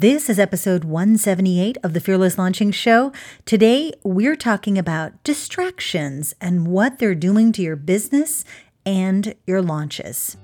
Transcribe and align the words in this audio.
This 0.00 0.30
is 0.30 0.38
episode 0.38 0.84
178 0.84 1.76
of 1.82 1.92
the 1.92 2.00
Fearless 2.00 2.38
Launching 2.38 2.70
Show. 2.70 3.12
Today, 3.44 3.92
we're 4.02 4.34
talking 4.34 4.78
about 4.78 5.22
distractions 5.24 6.34
and 6.40 6.66
what 6.66 6.98
they're 6.98 7.14
doing 7.14 7.52
to 7.52 7.60
your 7.60 7.76
business 7.76 8.46
and 8.86 9.34
your 9.46 9.60
launches. 9.60 10.38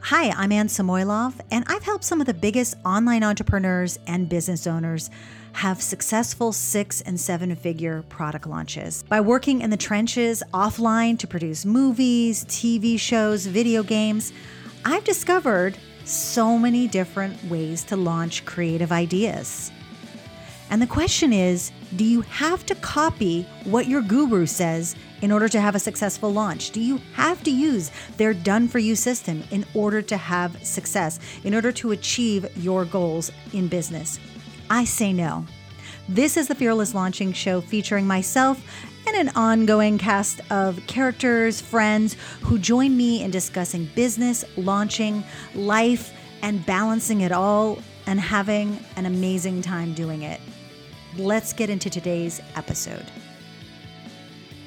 Hi, 0.00 0.30
I'm 0.30 0.50
Anne 0.50 0.66
Samoilov, 0.66 1.34
and 1.52 1.64
I've 1.68 1.84
helped 1.84 2.02
some 2.02 2.20
of 2.20 2.26
the 2.26 2.34
biggest 2.34 2.74
online 2.84 3.22
entrepreneurs 3.22 4.00
and 4.08 4.28
business 4.28 4.66
owners 4.66 5.10
have 5.52 5.80
successful 5.80 6.52
six 6.52 7.02
and 7.02 7.20
seven 7.20 7.54
figure 7.54 8.02
product 8.08 8.48
launches. 8.48 9.04
By 9.04 9.20
working 9.20 9.60
in 9.60 9.70
the 9.70 9.76
trenches 9.76 10.42
offline 10.52 11.20
to 11.20 11.28
produce 11.28 11.64
movies, 11.64 12.44
TV 12.46 12.98
shows, 12.98 13.46
video 13.46 13.84
games, 13.84 14.32
I've 14.84 15.04
discovered 15.04 15.78
so 16.06 16.58
many 16.58 16.86
different 16.86 17.42
ways 17.44 17.82
to 17.84 17.96
launch 17.96 18.44
creative 18.44 18.92
ideas. 18.92 19.72
And 20.70 20.82
the 20.82 20.86
question 20.86 21.32
is 21.32 21.72
do 21.94 22.04
you 22.04 22.22
have 22.22 22.66
to 22.66 22.74
copy 22.76 23.46
what 23.64 23.86
your 23.86 24.02
guru 24.02 24.46
says 24.46 24.96
in 25.22 25.30
order 25.30 25.48
to 25.48 25.60
have 25.60 25.74
a 25.74 25.80
successful 25.80 26.32
launch? 26.32 26.70
Do 26.70 26.80
you 26.80 27.00
have 27.14 27.42
to 27.44 27.50
use 27.50 27.90
their 28.16 28.34
done 28.34 28.68
for 28.68 28.78
you 28.78 28.96
system 28.96 29.44
in 29.50 29.64
order 29.74 30.02
to 30.02 30.16
have 30.16 30.64
success, 30.66 31.20
in 31.44 31.54
order 31.54 31.72
to 31.72 31.92
achieve 31.92 32.46
your 32.56 32.84
goals 32.84 33.30
in 33.52 33.68
business? 33.68 34.18
I 34.68 34.84
say 34.84 35.12
no. 35.12 35.46
This 36.08 36.36
is 36.36 36.46
the 36.46 36.54
Fearless 36.54 36.94
Launching 36.94 37.32
Show 37.32 37.60
featuring 37.60 38.06
myself 38.06 38.62
and 39.08 39.16
an 39.16 39.34
ongoing 39.34 39.98
cast 39.98 40.40
of 40.52 40.78
characters, 40.86 41.60
friends 41.60 42.16
who 42.42 42.60
join 42.60 42.96
me 42.96 43.24
in 43.24 43.32
discussing 43.32 43.90
business, 43.96 44.44
launching, 44.56 45.24
life, 45.56 46.12
and 46.42 46.64
balancing 46.64 47.22
it 47.22 47.32
all 47.32 47.82
and 48.06 48.20
having 48.20 48.78
an 48.94 49.06
amazing 49.06 49.62
time 49.62 49.94
doing 49.94 50.22
it. 50.22 50.40
Let's 51.16 51.52
get 51.52 51.70
into 51.70 51.90
today's 51.90 52.40
episode. 52.54 53.06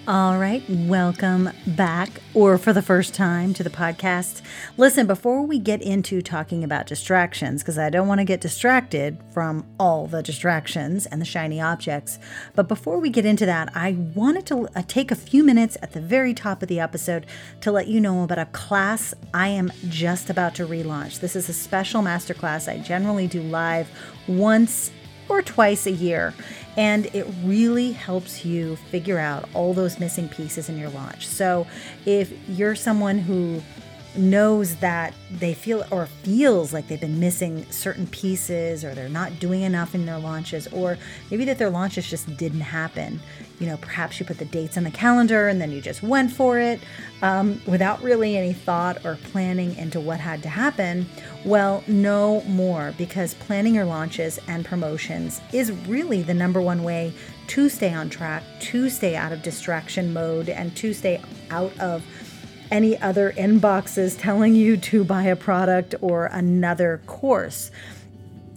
All 0.09 0.39
right, 0.39 0.63
welcome 0.67 1.52
back, 1.67 2.09
or 2.33 2.57
for 2.57 2.73
the 2.73 2.81
first 2.81 3.13
time 3.13 3.53
to 3.53 3.61
the 3.61 3.69
podcast. 3.69 4.41
Listen, 4.75 5.05
before 5.05 5.43
we 5.43 5.59
get 5.59 5.83
into 5.83 6.23
talking 6.23 6.63
about 6.63 6.88
distractions, 6.88 7.61
because 7.61 7.77
I 7.77 7.91
don't 7.91 8.07
want 8.07 8.17
to 8.17 8.25
get 8.25 8.41
distracted 8.41 9.19
from 9.31 9.67
all 9.79 10.07
the 10.07 10.23
distractions 10.23 11.05
and 11.05 11.21
the 11.21 11.27
shiny 11.27 11.61
objects, 11.61 12.17
but 12.55 12.67
before 12.67 12.97
we 12.97 13.11
get 13.11 13.23
into 13.23 13.45
that, 13.45 13.69
I 13.75 13.97
wanted 14.16 14.47
to 14.47 14.67
uh, 14.75 14.81
take 14.88 15.11
a 15.11 15.16
few 15.16 15.43
minutes 15.43 15.77
at 15.83 15.91
the 15.91 16.01
very 16.01 16.33
top 16.33 16.63
of 16.63 16.69
the 16.69 16.79
episode 16.79 17.27
to 17.61 17.71
let 17.71 17.88
you 17.88 18.01
know 18.01 18.23
about 18.23 18.39
a 18.39 18.45
class 18.45 19.13
I 19.31 19.49
am 19.49 19.71
just 19.89 20.31
about 20.31 20.55
to 20.55 20.66
relaunch. 20.66 21.19
This 21.19 21.35
is 21.35 21.49
a 21.49 21.53
special 21.53 22.01
masterclass 22.01 22.67
I 22.67 22.79
generally 22.79 23.27
do 23.27 23.44
live 23.44 23.88
once 24.27 24.89
or 25.29 25.44
twice 25.44 25.85
a 25.85 25.91
year. 25.91 26.33
And 26.80 27.08
it 27.13 27.27
really 27.44 27.91
helps 27.91 28.45
you 28.45 28.77
figure 28.77 29.19
out 29.19 29.49
all 29.53 29.73
those 29.73 29.99
missing 29.99 30.30
pieces 30.30 30.69
in 30.69 30.77
your 30.77 30.89
launch. 30.91 31.27
So 31.27 31.67
if 32.05 32.31
you're 32.47 32.73
someone 32.73 33.17
who 33.19 33.61
knows 34.15 34.75
that 34.77 35.13
they 35.31 35.53
feel 35.53 35.85
or 35.91 36.07
feels 36.07 36.73
like 36.73 36.88
they've 36.88 36.99
been 36.99 37.19
missing 37.19 37.65
certain 37.71 38.07
pieces 38.07 38.83
or 38.83 38.95
they're 38.95 39.09
not 39.09 39.39
doing 39.39 39.61
enough 39.61 39.93
in 39.93 40.05
their 40.05 40.17
launches 40.17 40.67
or 40.67 40.97
maybe 41.29 41.45
that 41.45 41.57
their 41.57 41.69
launches 41.69 42.09
just 42.09 42.35
didn't 42.38 42.61
happen. 42.61 43.19
You 43.59 43.67
know 43.67 43.77
perhaps 43.77 44.19
you 44.19 44.25
put 44.25 44.38
the 44.38 44.45
dates 44.45 44.77
on 44.77 44.83
the 44.83 44.91
calendar 44.91 45.47
and 45.47 45.61
then 45.61 45.71
you 45.71 45.81
just 45.81 46.01
went 46.01 46.31
for 46.31 46.59
it 46.59 46.79
um, 47.21 47.61
without 47.67 48.01
really 48.01 48.38
any 48.38 48.53
thought 48.53 49.05
or 49.05 49.16
planning 49.31 49.75
into 49.75 49.99
what 49.99 50.19
had 50.19 50.41
to 50.44 50.49
happen. 50.49 51.07
Well 51.45 51.83
no 51.88 52.41
more 52.41 52.94
because 52.97 53.33
planning 53.35 53.75
your 53.75 53.85
launches 53.85 54.39
and 54.47 54.66
promotions 54.66 55.41
is 55.53 55.71
really 55.88 56.21
the 56.21 56.33
number 56.33 56.61
one 56.61 56.83
way 56.83 57.13
to 57.47 57.69
stay 57.69 57.94
on 57.94 58.09
track 58.09 58.44
to 58.59 58.89
stay 58.89 59.16
out 59.16 59.31
of 59.31 59.41
distraction 59.41 60.13
mode 60.13 60.49
and 60.49 60.75
to 60.77 60.94
stay 60.94 61.21
out 61.51 61.77
of 61.79 62.03
any 62.72 62.97
other 63.00 63.31
inboxes 63.31 64.19
telling 64.19 64.56
you 64.56 64.78
to 64.78 65.03
buy 65.03 65.24
a 65.24 65.35
product 65.35 65.96
or 66.02 66.25
another 66.25 67.02
course. 67.06 67.72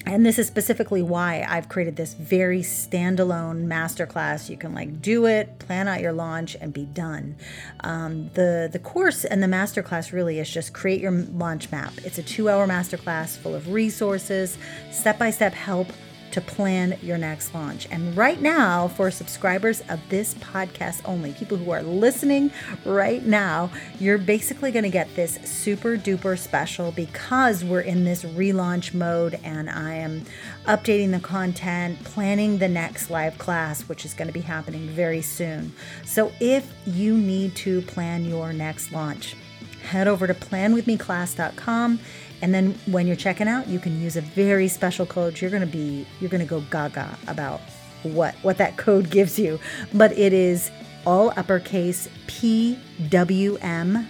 And 0.04 0.26
this 0.26 0.38
is 0.38 0.48
specifically 0.48 1.00
why 1.00 1.46
I've 1.48 1.68
created 1.68 1.94
this 1.94 2.14
very 2.14 2.60
standalone 2.60 3.66
masterclass. 3.66 4.48
You 4.48 4.56
can 4.56 4.74
like 4.74 5.00
do 5.00 5.26
it, 5.26 5.60
plan 5.60 5.86
out 5.86 6.00
your 6.00 6.12
launch, 6.12 6.56
and 6.60 6.72
be 6.72 6.86
done. 6.86 7.36
Um, 7.80 8.28
the 8.34 8.68
the 8.70 8.80
course 8.80 9.24
and 9.24 9.42
the 9.42 9.46
masterclass 9.46 10.12
really 10.12 10.40
is 10.40 10.50
just 10.50 10.72
create 10.72 11.00
your 11.00 11.12
launch 11.12 11.70
map. 11.70 11.92
It's 12.04 12.18
a 12.18 12.22
two 12.22 12.48
hour 12.48 12.66
masterclass 12.66 13.38
full 13.38 13.54
of 13.54 13.68
resources, 13.68 14.58
step 14.90 15.18
by 15.20 15.30
step 15.30 15.54
help 15.54 15.92
to 16.32 16.40
plan 16.40 16.98
your 17.02 17.18
next 17.18 17.54
launch. 17.54 17.86
And 17.90 18.16
right 18.16 18.40
now, 18.40 18.88
for 18.88 19.10
subscribers 19.10 19.82
of 19.88 20.00
this 20.08 20.34
podcast 20.34 21.02
only, 21.04 21.32
people 21.32 21.56
who 21.56 21.70
are 21.70 21.82
listening 21.82 22.50
right 22.84 23.24
now, 23.24 23.70
you're 24.00 24.18
basically 24.18 24.72
going 24.72 24.84
to 24.84 24.90
get 24.90 25.14
this 25.14 25.38
super 25.44 25.96
duper 25.96 26.38
special 26.38 26.90
because 26.92 27.64
we're 27.64 27.80
in 27.80 28.04
this 28.04 28.24
relaunch 28.24 28.94
mode 28.94 29.38
and 29.44 29.70
I 29.70 29.94
am 29.94 30.24
updating 30.66 31.12
the 31.12 31.20
content, 31.20 32.02
planning 32.04 32.58
the 32.58 32.68
next 32.68 33.10
live 33.10 33.38
class, 33.38 33.82
which 33.82 34.04
is 34.04 34.14
going 34.14 34.28
to 34.28 34.34
be 34.34 34.40
happening 34.40 34.88
very 34.88 35.22
soon. 35.22 35.72
So 36.04 36.32
if 36.40 36.72
you 36.86 37.16
need 37.16 37.54
to 37.56 37.82
plan 37.82 38.24
your 38.24 38.52
next 38.52 38.92
launch, 38.92 39.36
head 39.82 40.08
over 40.08 40.26
to 40.26 40.34
planwithmeclass.com 40.34 42.00
and 42.42 42.52
then 42.52 42.74
when 42.86 43.06
you're 43.06 43.16
checking 43.16 43.48
out, 43.48 43.68
you 43.68 43.78
can 43.78 44.00
use 44.02 44.16
a 44.16 44.20
very 44.20 44.66
special 44.68 45.06
code. 45.06 45.40
You're 45.40 45.50
going 45.50 45.62
to 45.62 45.66
be 45.66 46.06
you're 46.20 46.28
going 46.28 46.42
to 46.42 46.46
go 46.46 46.60
gaga 46.70 47.16
about 47.28 47.60
what 48.02 48.34
what 48.42 48.58
that 48.58 48.76
code 48.76 49.08
gives 49.10 49.38
you. 49.38 49.60
But 49.94 50.18
it 50.18 50.32
is 50.32 50.70
all 51.06 51.32
uppercase 51.36 52.08
PWM 52.26 54.06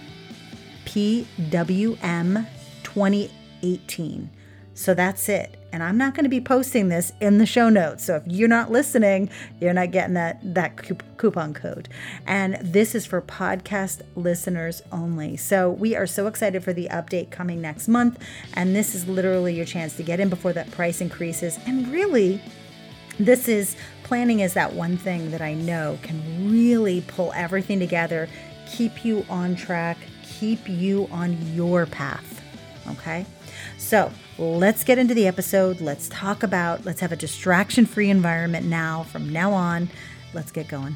PWM 0.85 2.47
2018. 2.83 4.29
So 4.73 4.93
that's 4.93 5.29
it 5.29 5.62
and 5.73 5.81
I'm 5.83 5.97
not 5.97 6.13
going 6.13 6.23
to 6.23 6.29
be 6.29 6.39
posting 6.39 6.87
this 6.87 7.11
in 7.19 7.39
the 7.39 7.45
show 7.45 7.67
notes. 7.67 8.05
So 8.05 8.15
if 8.17 8.23
you're 8.27 8.47
not 8.47 8.71
listening, 8.71 9.29
you're 9.59 9.73
not 9.73 9.91
getting 9.91 10.13
that 10.13 10.39
that 10.53 10.77
coupon 11.17 11.53
code. 11.53 11.89
And 12.27 12.57
this 12.61 12.93
is 12.93 13.05
for 13.05 13.21
podcast 13.21 14.03
listeners 14.15 14.83
only. 14.91 15.35
So 15.35 15.71
we 15.71 15.95
are 15.95 16.05
so 16.05 16.27
excited 16.27 16.63
for 16.63 16.71
the 16.71 16.87
update 16.91 17.31
coming 17.31 17.59
next 17.59 17.87
month, 17.87 18.23
and 18.53 18.75
this 18.75 18.93
is 18.93 19.07
literally 19.07 19.55
your 19.55 19.65
chance 19.65 19.97
to 19.97 20.03
get 20.03 20.19
in 20.19 20.29
before 20.29 20.53
that 20.53 20.69
price 20.71 21.01
increases. 21.01 21.57
And 21.65 21.87
really, 21.91 22.39
this 23.19 23.47
is 23.47 23.75
planning 24.03 24.41
is 24.41 24.53
that 24.53 24.73
one 24.73 24.95
thing 24.95 25.31
that 25.31 25.41
I 25.41 25.55
know 25.55 25.97
can 26.03 26.51
really 26.51 27.01
pull 27.01 27.31
everything 27.33 27.79
together, 27.79 28.29
keep 28.71 29.03
you 29.03 29.25
on 29.29 29.55
track, 29.55 29.97
keep 30.23 30.69
you 30.69 31.07
on 31.11 31.35
your 31.55 31.87
path. 31.87 32.32
Okay? 32.91 33.25
So 33.77 34.11
let's 34.37 34.83
get 34.83 34.97
into 34.97 35.13
the 35.13 35.27
episode. 35.27 35.81
Let's 35.81 36.09
talk 36.09 36.43
about, 36.43 36.85
let's 36.85 36.99
have 36.99 37.11
a 37.11 37.15
distraction 37.15 37.85
free 37.85 38.09
environment 38.09 38.65
now. 38.65 39.03
From 39.03 39.31
now 39.31 39.53
on, 39.53 39.89
let's 40.33 40.51
get 40.51 40.67
going. 40.67 40.95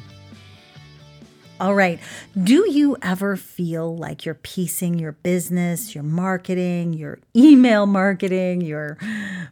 All 1.60 1.74
right. 1.74 1.98
Do 2.40 2.70
you 2.70 2.96
ever 3.02 3.36
feel 3.36 3.96
like 3.96 4.24
you're 4.24 4.36
piecing 4.36 4.98
your 4.98 5.12
business, 5.12 5.92
your 5.92 6.04
marketing, 6.04 6.92
your 6.92 7.18
email 7.34 7.84
marketing, 7.86 8.60
your 8.60 8.96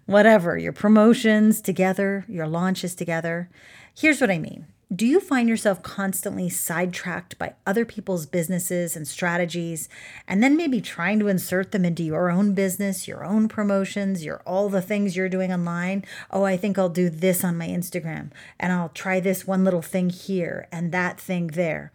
whatever, 0.07 0.57
your 0.57 0.73
promotions 0.73 1.61
together, 1.61 2.25
your 2.29 2.47
launches 2.47 2.95
together? 2.95 3.51
Here's 3.97 4.21
what 4.21 4.31
I 4.31 4.39
mean 4.39 4.67
do 4.95 5.05
you 5.05 5.19
find 5.19 5.49
yourself 5.49 5.83
constantly 5.83 6.49
sidetracked 6.49 7.37
by 7.39 7.55
other 7.67 7.85
people's 7.85 8.25
businesses 8.25 8.95
and 8.95 9.07
strategies, 9.07 9.89
and 10.29 10.43
then 10.43 10.57
maybe 10.57 10.81
trying 10.81 11.19
to 11.19 11.27
insert 11.27 11.73
them 11.73 11.85
into 11.85 12.05
your 12.05 12.31
own 12.31 12.55
business, 12.55 13.09
your 13.09 13.25
own 13.25 13.49
promotions, 13.49 14.25
your 14.25 14.43
all 14.47 14.69
the 14.69 14.81
things 14.81 15.17
you're 15.17 15.29
doing 15.29 15.53
online? 15.53 16.05
Oh, 16.31 16.45
I 16.45 16.57
think 16.57 16.79
I'll 16.79 16.89
do 16.89 17.11
this 17.11 17.43
on 17.43 17.59
my 17.59 17.67
Instagram, 17.67 18.31
and 18.61 18.73
I'll 18.73 18.91
try 18.91 19.19
this 19.19 19.45
one 19.45 19.65
little 19.65 19.83
thing 19.83 20.09
here 20.09 20.69
and 20.71 20.93
that 20.93 21.19
thing 21.19 21.49
there 21.49 21.91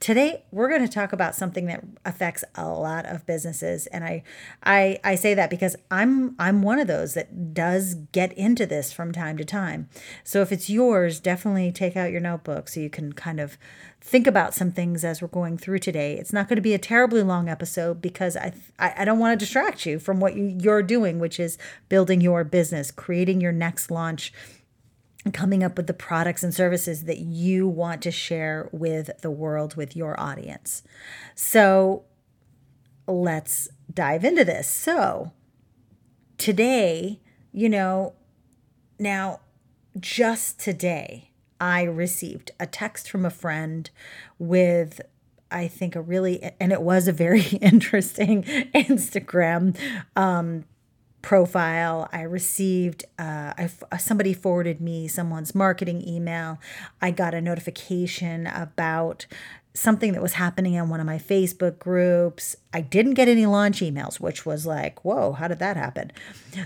today 0.00 0.42
we're 0.50 0.68
going 0.68 0.84
to 0.84 0.92
talk 0.92 1.12
about 1.12 1.34
something 1.34 1.66
that 1.66 1.84
affects 2.06 2.42
a 2.54 2.66
lot 2.66 3.04
of 3.04 3.26
businesses 3.26 3.86
and 3.88 4.02
I, 4.02 4.22
I 4.64 4.98
i 5.04 5.14
say 5.14 5.34
that 5.34 5.50
because 5.50 5.76
i'm 5.90 6.34
i'm 6.38 6.62
one 6.62 6.78
of 6.78 6.86
those 6.86 7.12
that 7.14 7.52
does 7.52 7.94
get 8.12 8.32
into 8.32 8.64
this 8.64 8.92
from 8.92 9.12
time 9.12 9.36
to 9.36 9.44
time. 9.44 9.88
So 10.24 10.40
if 10.40 10.52
it's 10.52 10.70
yours 10.70 11.20
definitely 11.20 11.70
take 11.70 11.96
out 11.96 12.10
your 12.10 12.20
notebook 12.20 12.68
so 12.68 12.80
you 12.80 12.90
can 12.90 13.12
kind 13.12 13.40
of 13.40 13.58
think 14.00 14.26
about 14.26 14.54
some 14.54 14.72
things 14.72 15.04
as 15.04 15.20
we're 15.20 15.28
going 15.28 15.58
through 15.58 15.78
today. 15.78 16.16
It's 16.16 16.32
not 16.32 16.48
going 16.48 16.56
to 16.56 16.62
be 16.62 16.72
a 16.72 16.78
terribly 16.78 17.22
long 17.22 17.48
episode 17.48 18.00
because 18.00 18.36
i 18.36 18.52
i, 18.78 18.94
I 18.98 19.04
don't 19.04 19.18
want 19.18 19.38
to 19.38 19.44
distract 19.44 19.84
you 19.84 19.98
from 19.98 20.18
what 20.18 20.34
you, 20.34 20.44
you're 20.44 20.82
doing 20.82 21.18
which 21.18 21.38
is 21.38 21.58
building 21.90 22.22
your 22.22 22.42
business 22.44 22.90
creating 22.90 23.40
your 23.40 23.52
next 23.52 23.90
launch 23.90 24.32
coming 25.32 25.62
up 25.62 25.76
with 25.76 25.86
the 25.86 25.92
products 25.92 26.42
and 26.42 26.54
services 26.54 27.04
that 27.04 27.18
you 27.18 27.68
want 27.68 28.02
to 28.02 28.10
share 28.10 28.68
with 28.72 29.10
the 29.20 29.30
world, 29.30 29.74
with 29.76 29.94
your 29.94 30.18
audience. 30.18 30.82
So 31.34 32.04
let's 33.06 33.68
dive 33.92 34.24
into 34.24 34.44
this. 34.44 34.68
So, 34.68 35.32
today, 36.38 37.20
you 37.52 37.68
know, 37.68 38.14
now 38.98 39.40
just 39.98 40.58
today, 40.58 41.30
I 41.60 41.82
received 41.82 42.52
a 42.58 42.66
text 42.66 43.10
from 43.10 43.26
a 43.26 43.30
friend 43.30 43.90
with 44.38 45.00
I 45.50 45.66
think 45.66 45.96
a 45.96 46.00
really 46.00 46.42
and 46.58 46.72
it 46.72 46.80
was 46.80 47.08
a 47.08 47.12
very 47.12 47.42
interesting 47.60 48.44
Instagram 48.44 49.76
um, 50.16 50.64
profile. 51.22 52.08
I 52.12 52.22
received 52.22 53.04
uh, 53.18 53.54
I, 53.56 53.70
somebody 53.98 54.34
forwarded 54.34 54.80
me 54.80 55.08
someone's 55.08 55.54
marketing 55.54 56.06
email. 56.06 56.58
I 57.00 57.10
got 57.10 57.34
a 57.34 57.40
notification 57.40 58.46
about 58.46 59.26
something 59.74 60.12
that 60.12 60.22
was 60.22 60.34
happening 60.34 60.74
in 60.74 60.88
one 60.88 61.00
of 61.00 61.06
my 61.06 61.18
Facebook 61.18 61.78
groups. 61.78 62.56
I 62.72 62.80
didn't 62.80 63.14
get 63.14 63.28
any 63.28 63.46
launch 63.46 63.80
emails, 63.80 64.18
which 64.18 64.44
was 64.44 64.66
like, 64.66 65.04
whoa, 65.04 65.32
how 65.32 65.48
did 65.48 65.58
that 65.60 65.76
happen? 65.76 66.10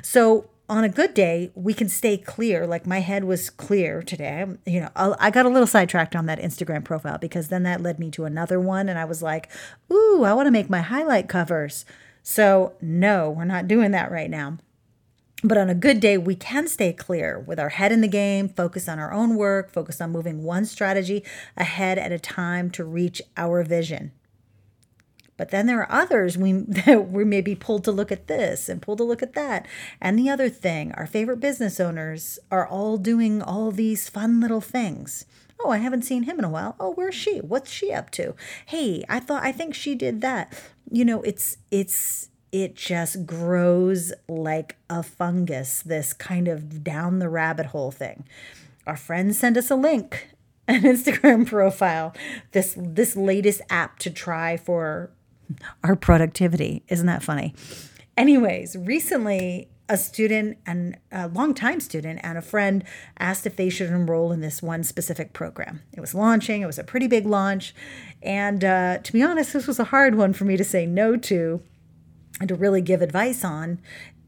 So 0.02 0.48
on 0.68 0.82
a 0.82 0.88
good 0.88 1.12
day, 1.12 1.50
we 1.54 1.74
can 1.74 1.88
stay 1.88 2.16
clear. 2.16 2.66
Like 2.66 2.86
my 2.86 3.00
head 3.00 3.24
was 3.24 3.50
clear 3.50 4.02
today. 4.02 4.46
You 4.64 4.80
know, 4.80 4.90
I 4.96 5.30
got 5.30 5.44
a 5.44 5.50
little 5.50 5.66
sidetracked 5.66 6.16
on 6.16 6.26
that 6.26 6.40
Instagram 6.40 6.84
profile 6.84 7.18
because 7.18 7.48
then 7.48 7.64
that 7.64 7.82
led 7.82 7.98
me 7.98 8.10
to 8.12 8.24
another 8.24 8.58
one. 8.58 8.88
And 8.88 8.98
I 8.98 9.04
was 9.04 9.22
like, 9.22 9.50
ooh, 9.92 10.24
I 10.24 10.32
want 10.32 10.46
to 10.46 10.50
make 10.50 10.70
my 10.70 10.80
highlight 10.80 11.28
covers. 11.28 11.84
So, 12.26 12.72
no, 12.80 13.30
we're 13.30 13.44
not 13.44 13.68
doing 13.68 13.90
that 13.90 14.10
right 14.10 14.30
now. 14.30 14.56
But 15.44 15.58
on 15.58 15.68
a 15.68 15.74
good 15.74 16.00
day, 16.00 16.16
we 16.16 16.34
can 16.34 16.66
stay 16.66 16.94
clear 16.94 17.38
with 17.38 17.60
our 17.60 17.68
head 17.68 17.92
in 17.92 18.00
the 18.00 18.08
game, 18.08 18.48
focus 18.48 18.88
on 18.88 18.98
our 18.98 19.12
own 19.12 19.36
work, 19.36 19.70
focus 19.70 20.00
on 20.00 20.10
moving 20.10 20.42
one 20.42 20.64
strategy 20.64 21.22
ahead 21.54 21.98
at 21.98 22.12
a 22.12 22.18
time 22.18 22.70
to 22.70 22.84
reach 22.84 23.20
our 23.36 23.62
vision. 23.62 24.12
But 25.36 25.50
then 25.50 25.66
there 25.66 25.80
are 25.80 25.92
others 25.92 26.38
we 26.38 26.52
that 26.86 27.10
we 27.10 27.24
may 27.26 27.42
be 27.42 27.54
pulled 27.54 27.84
to 27.84 27.92
look 27.92 28.10
at 28.10 28.26
this 28.26 28.70
and 28.70 28.80
pulled 28.80 28.98
to 28.98 29.04
look 29.04 29.22
at 29.22 29.34
that. 29.34 29.66
And 30.00 30.18
the 30.18 30.30
other 30.30 30.48
thing, 30.48 30.92
our 30.92 31.06
favorite 31.06 31.40
business 31.40 31.78
owners 31.78 32.38
are 32.50 32.66
all 32.66 32.96
doing 32.96 33.42
all 33.42 33.70
these 33.70 34.08
fun 34.08 34.40
little 34.40 34.62
things. 34.62 35.26
Oh, 35.64 35.70
I 35.70 35.78
haven't 35.78 36.02
seen 36.02 36.25
him 36.25 36.38
in 36.38 36.44
a 36.44 36.50
while. 36.50 36.76
Oh, 36.78 36.93
where's 36.93 37.14
she? 37.14 37.38
What's 37.38 37.70
she 37.70 37.90
up 37.90 38.11
to? 38.11 38.34
Hey, 38.66 39.02
I 39.08 39.19
thought 39.19 39.43
I 39.43 39.50
think 39.50 39.75
she 39.75 39.94
did 39.94 40.20
that. 40.20 40.52
You 40.90 41.06
know, 41.06 41.22
it's 41.22 41.56
it's 41.70 42.28
it 42.52 42.76
just 42.76 43.25
grows 43.25 44.12
like 44.28 44.76
a 44.90 45.02
fungus, 45.02 45.82
this 45.82 46.12
kind 46.12 46.49
of 46.49 46.84
down 46.84 47.19
the 47.19 47.31
rabbit 47.31 47.66
hole 47.66 47.90
thing. 47.90 48.25
Our 48.87 48.96
friends 48.96 49.38
send 49.38 49.56
us 49.56 49.70
a 49.70 49.75
link, 49.75 50.28
an 50.69 50.82
Instagram 50.82 51.46
profile, 51.46 52.14
this 52.52 52.75
this 52.76 53.17
latest 53.17 53.62
app 53.70 53.99
to 54.00 54.10
try 54.10 54.58
for 54.58 55.10
our 55.82 55.96
productivity. 55.96 56.82
Isn't 56.88 57.06
that 57.06 57.22
funny? 57.22 57.55
Anyways, 58.19 58.76
recently 58.76 59.69
a 59.88 59.96
student 59.96 60.56
and 60.66 60.96
a 61.12 61.28
longtime 61.28 61.81
student 61.81 62.20
and 62.22 62.38
a 62.38 62.42
friend 62.42 62.84
asked 63.19 63.46
if 63.46 63.56
they 63.56 63.69
should 63.69 63.90
enroll 63.90 64.32
in 64.32 64.40
this 64.40 64.62
one 64.62 64.82
specific 64.82 65.32
program. 65.32 65.82
It 65.92 66.00
was 66.00 66.14
launching, 66.14 66.62
it 66.62 66.66
was 66.66 66.78
a 66.78 66.84
pretty 66.84 67.06
big 67.06 67.26
launch. 67.26 67.75
And 68.22 68.64
uh, 68.64 68.98
to 68.98 69.12
be 69.12 69.22
honest, 69.22 69.52
this 69.52 69.66
was 69.66 69.78
a 69.78 69.84
hard 69.84 70.14
one 70.14 70.32
for 70.32 70.44
me 70.44 70.56
to 70.56 70.64
say 70.64 70.86
no 70.86 71.16
to 71.16 71.62
and 72.40 72.48
to 72.48 72.54
really 72.54 72.81
give 72.81 73.02
advice 73.02 73.44
on 73.44 73.81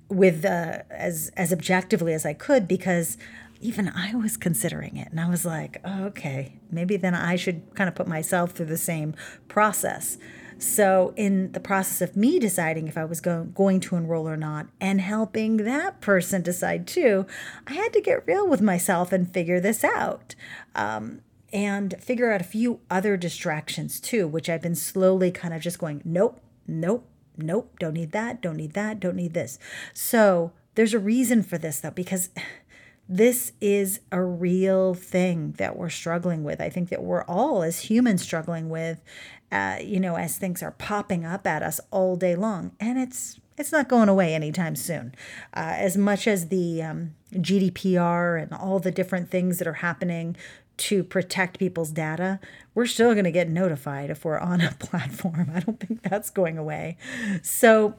with 0.09 0.45
uh, 0.45 0.83
as 0.91 1.33
as 1.37 1.53
objectively 1.53 2.13
as 2.13 2.25
I 2.25 2.33
could 2.33 2.69
because 2.69 3.17
even 3.61 3.89
I 3.89 4.15
was 4.15 4.37
considering 4.37 4.97
it 4.97 5.09
and 5.11 5.19
I 5.19 5.29
was 5.29 5.45
like, 5.45 5.81
oh, 5.85 6.05
okay, 6.05 6.59
maybe 6.71 6.97
then 6.97 7.15
I 7.15 7.37
should 7.37 7.75
kind 7.75 7.89
of 7.89 7.95
put 7.95 8.07
myself 8.07 8.53
through 8.53 8.67
the 8.67 8.77
same 8.77 9.15
process. 9.49 10.19
So, 10.59 11.13
in 11.17 11.53
the 11.53 11.61
process 11.61 12.01
of 12.01 12.17
me 12.17 12.39
deciding 12.39 12.89
if 12.89 12.97
I 12.97 13.05
was 13.05 13.21
go- 13.21 13.45
going 13.45 13.81
to 13.81 13.97
enroll 13.97 14.27
or 14.27 14.37
not 14.37 14.69
and 14.81 15.01
helping 15.01 15.59
that 15.59 16.01
person 16.01 16.43
decide 16.43 16.87
too, 16.87 17.27
I 17.67 17.75
had 17.75 17.93
to 17.93 18.01
get 18.01 18.27
real 18.27 18.49
with 18.49 18.63
myself 18.63 19.13
and 19.13 19.31
figure 19.33 19.61
this 19.61 19.85
out. 19.85 20.35
Um, 20.75 21.21
and 21.53 21.95
figure 22.01 22.33
out 22.33 22.41
a 22.41 22.45
few 22.45 22.81
other 22.91 23.17
distractions 23.17 24.01
too, 24.01 24.27
which 24.27 24.49
I've 24.49 24.63
been 24.63 24.75
slowly 24.75 25.31
kind 25.31 25.55
of 25.55 25.63
just 25.63 25.79
going, 25.79 26.03
nope, 26.05 26.41
nope, 26.67 27.09
nope, 27.37 27.77
don't 27.79 27.95
need 27.95 28.13
that, 28.13 28.43
don't 28.43 28.57
need 28.57 28.73
that, 28.73 28.99
don't 28.99 29.17
need 29.17 29.35
this. 29.35 29.59
So, 29.93 30.53
there's 30.75 30.95
a 30.95 30.99
reason 30.99 31.43
for 31.43 31.59
this 31.59 31.81
though, 31.81 31.91
because 31.91 32.31
this 33.09 33.53
is 33.61 34.01
a 34.11 34.23
real 34.23 34.95
thing 34.95 35.53
that 35.59 35.77
we're 35.77 35.89
struggling 35.89 36.43
with. 36.43 36.61
I 36.61 36.69
think 36.69 36.89
that 36.89 37.03
we're 37.03 37.25
all, 37.25 37.63
as 37.63 37.81
humans, 37.81 38.23
struggling 38.23 38.69
with, 38.69 39.01
uh, 39.53 39.79
you 39.83 40.01
know, 40.01 40.17
as 40.17 40.39
things 40.39 40.63
are 40.63 40.73
popping 40.73 41.25
up 41.25 41.47
at 41.47 41.63
us 41.63 41.81
all 41.91 42.17
day 42.17 42.35
long, 42.35 42.73
and 42.81 42.99
it's 42.99 43.41
it's 43.59 43.73
not 43.73 43.89
going 43.89 44.09
away 44.09 44.35
anytime 44.35 44.77
soon. 44.77 45.15
Uh, 45.55 45.75
as 45.77 45.97
much 45.97 46.27
as 46.27 46.49
the 46.49 46.83
um, 46.83 47.15
GDPR 47.33 48.43
and 48.43 48.53
all 48.53 48.79
the 48.79 48.91
different 48.91 49.31
things 49.31 49.59
that 49.59 49.67
are 49.67 49.75
happening 49.75 50.37
to 50.77 51.03
protect 51.03 51.59
people's 51.59 51.91
data, 51.91 52.39
we're 52.75 52.87
still 52.87 53.13
going 53.13 53.25
to 53.25 53.31
get 53.31 53.49
notified 53.49 54.11
if 54.11 54.25
we're 54.25 54.39
on 54.39 54.61
a 54.61 54.73
platform. 54.79 55.51
I 55.55 55.61
don't 55.61 55.81
think 55.81 56.03
that's 56.03 56.29
going 56.31 56.59
away. 56.59 56.99
So 57.43 57.95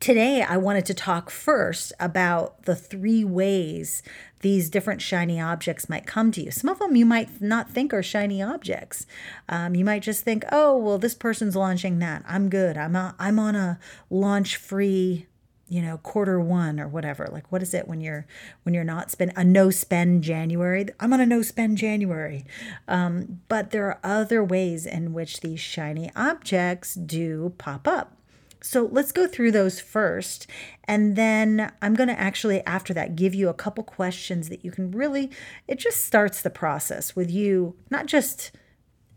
Today, 0.00 0.42
I 0.42 0.56
wanted 0.56 0.86
to 0.86 0.94
talk 0.94 1.28
first 1.28 1.92
about 1.98 2.62
the 2.64 2.76
three 2.76 3.24
ways 3.24 4.02
these 4.40 4.70
different 4.70 5.02
shiny 5.02 5.40
objects 5.40 5.88
might 5.88 6.06
come 6.06 6.30
to 6.32 6.42
you. 6.42 6.50
Some 6.52 6.70
of 6.70 6.78
them 6.78 6.94
you 6.94 7.04
might 7.04 7.40
not 7.40 7.70
think 7.70 7.92
are 7.92 8.02
shiny 8.02 8.40
objects. 8.40 9.06
Um, 9.48 9.74
you 9.74 9.84
might 9.84 10.02
just 10.02 10.22
think, 10.22 10.44
"Oh, 10.52 10.76
well, 10.78 10.98
this 10.98 11.14
person's 11.14 11.56
launching 11.56 11.98
that. 11.98 12.22
I'm 12.28 12.48
good. 12.48 12.76
I'm 12.76 12.94
a, 12.94 13.16
I'm 13.18 13.38
on 13.40 13.56
a 13.56 13.80
launch 14.08 14.56
free, 14.56 15.26
you 15.68 15.82
know, 15.82 15.98
quarter 15.98 16.40
one 16.40 16.78
or 16.78 16.86
whatever. 16.86 17.28
Like, 17.30 17.50
what 17.50 17.62
is 17.62 17.74
it 17.74 17.88
when 17.88 18.00
you're 18.00 18.24
when 18.62 18.74
you're 18.74 18.84
not 18.84 19.10
spend 19.10 19.32
a 19.36 19.42
no 19.44 19.70
spend 19.70 20.22
January? 20.22 20.86
I'm 21.00 21.12
on 21.12 21.20
a 21.20 21.26
no 21.26 21.42
spend 21.42 21.76
January. 21.76 22.44
Um, 22.86 23.40
but 23.48 23.72
there 23.72 23.86
are 23.86 23.98
other 24.04 24.44
ways 24.44 24.86
in 24.86 25.12
which 25.12 25.40
these 25.40 25.60
shiny 25.60 26.10
objects 26.14 26.94
do 26.94 27.52
pop 27.58 27.88
up. 27.88 28.17
So 28.60 28.88
let's 28.90 29.12
go 29.12 29.26
through 29.26 29.52
those 29.52 29.80
first. 29.80 30.46
And 30.84 31.16
then 31.16 31.72
I'm 31.80 31.94
going 31.94 32.08
to 32.08 32.18
actually, 32.18 32.64
after 32.66 32.92
that, 32.94 33.16
give 33.16 33.34
you 33.34 33.48
a 33.48 33.54
couple 33.54 33.84
questions 33.84 34.48
that 34.48 34.64
you 34.64 34.70
can 34.70 34.90
really, 34.90 35.30
it 35.66 35.78
just 35.78 36.04
starts 36.04 36.42
the 36.42 36.50
process 36.50 37.14
with 37.14 37.30
you 37.30 37.76
not 37.90 38.06
just 38.06 38.52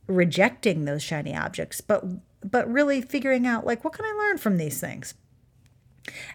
rejecting 0.08 0.86
those 0.86 1.04
shiny 1.04 1.36
objects, 1.36 1.82
but 1.82 2.04
but 2.44 2.72
really 2.72 3.02
figuring 3.02 3.46
out 3.46 3.66
like 3.68 3.84
what 3.84 3.94
can 3.94 4.06
I 4.06 4.18
learn 4.18 4.38
from 4.38 4.58
these 4.58 4.80
things? 4.80 5.14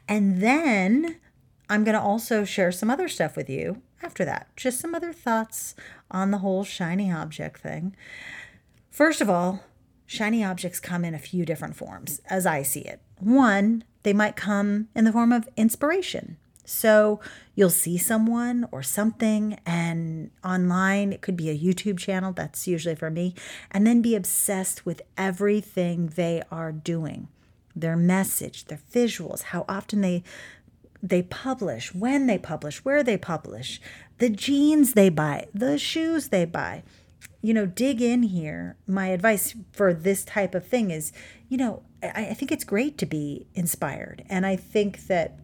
And 0.08 0.40
then 0.40 1.16
I'm 1.68 1.84
going 1.84 1.96
to 1.96 2.00
also 2.00 2.44
share 2.44 2.70
some 2.70 2.90
other 2.90 3.08
stuff 3.08 3.36
with 3.36 3.50
you 3.50 3.82
after 4.02 4.24
that. 4.24 4.48
Just 4.56 4.80
some 4.80 4.94
other 4.94 5.12
thoughts 5.12 5.74
on 6.10 6.30
the 6.30 6.38
whole 6.38 6.62
shiny 6.62 7.10
object 7.10 7.60
thing. 7.60 7.96
First 8.90 9.20
of 9.20 9.28
all, 9.28 9.64
shiny 10.06 10.44
objects 10.44 10.80
come 10.80 11.04
in 11.04 11.14
a 11.14 11.18
few 11.18 11.44
different 11.44 11.76
forms 11.76 12.20
as 12.30 12.46
I 12.46 12.62
see 12.62 12.80
it. 12.80 13.00
One, 13.18 13.84
they 14.02 14.12
might 14.12 14.36
come 14.36 14.88
in 14.94 15.04
the 15.04 15.12
form 15.12 15.32
of 15.32 15.48
inspiration. 15.56 16.36
So 16.64 17.20
you'll 17.54 17.70
see 17.70 17.96
someone 17.96 18.66
or 18.72 18.82
something, 18.82 19.58
and 19.64 20.30
online, 20.44 21.12
it 21.12 21.20
could 21.20 21.36
be 21.36 21.48
a 21.48 21.56
YouTube 21.56 21.96
channel, 21.96 22.32
that's 22.32 22.66
usually 22.66 22.96
for 22.96 23.08
me, 23.08 23.34
and 23.70 23.86
then 23.86 24.02
be 24.02 24.16
obsessed 24.16 24.84
with 24.84 25.00
everything 25.16 26.08
they 26.08 26.42
are 26.50 26.72
doing 26.72 27.28
their 27.76 27.96
message, 27.96 28.64
their 28.64 28.80
visuals, 28.92 29.42
how 29.42 29.64
often 29.68 30.00
they 30.00 30.24
they 31.02 31.22
publish, 31.22 31.94
when 31.94 32.26
they 32.26 32.38
publish, 32.38 32.84
where 32.84 33.04
they 33.04 33.18
publish, 33.18 33.80
the 34.18 34.30
jeans 34.30 34.94
they 34.94 35.08
buy, 35.08 35.46
the 35.54 35.78
shoes 35.78 36.28
they 36.28 36.44
buy. 36.44 36.82
You 37.42 37.54
know, 37.54 37.66
dig 37.66 38.02
in 38.02 38.24
here. 38.24 38.76
My 38.86 39.08
advice 39.08 39.54
for 39.72 39.94
this 39.94 40.24
type 40.24 40.54
of 40.54 40.66
thing 40.66 40.90
is, 40.90 41.12
you 41.48 41.56
know, 41.56 41.82
I, 42.02 42.28
I 42.30 42.34
think 42.34 42.50
it's 42.50 42.64
great 42.64 42.98
to 42.98 43.06
be 43.06 43.46
inspired. 43.54 44.24
And 44.28 44.44
I 44.44 44.56
think 44.56 45.06
that 45.06 45.38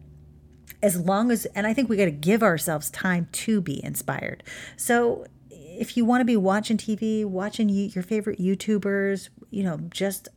as 0.81 0.99
long 0.99 1.31
as, 1.31 1.45
and 1.47 1.65
I 1.65 1.73
think 1.73 1.89
we 1.89 1.95
got 1.95 2.05
to 2.05 2.11
give 2.11 2.43
ourselves 2.43 2.89
time 2.89 3.29
to 3.31 3.61
be 3.61 3.83
inspired. 3.83 4.43
So 4.75 5.25
if 5.49 5.95
you 5.95 6.05
want 6.05 6.21
to 6.21 6.25
be 6.25 6.37
watching 6.37 6.77
TV, 6.77 7.25
watching 7.25 7.69
you, 7.69 7.85
your 7.87 8.03
favorite 8.03 8.39
YouTubers, 8.39 9.29
you 9.49 9.63
know, 9.63 9.77
just 9.89 10.27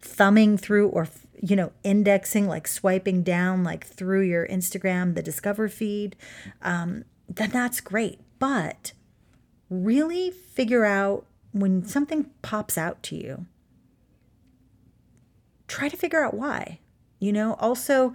thumbing 0.00 0.56
through 0.56 0.88
or 0.88 1.08
you 1.42 1.56
know 1.56 1.72
indexing 1.82 2.46
like 2.46 2.66
swiping 2.66 3.22
down 3.22 3.62
like 3.62 3.84
through 3.86 4.22
your 4.22 4.46
instagram 4.48 5.14
the 5.14 5.22
discover 5.22 5.68
feed 5.68 6.16
um, 6.62 7.04
then 7.28 7.50
that's 7.50 7.80
great 7.80 8.18
but 8.38 8.92
really 9.70 10.30
figure 10.30 10.84
out 10.84 11.26
when 11.52 11.84
something 11.84 12.30
pops 12.42 12.76
out 12.76 13.02
to 13.04 13.16
you 13.16 13.46
try 15.68 15.88
to 15.88 15.96
figure 15.96 16.22
out 16.24 16.34
why. 16.34 16.78
You 17.18 17.32
know, 17.32 17.54
also, 17.54 18.14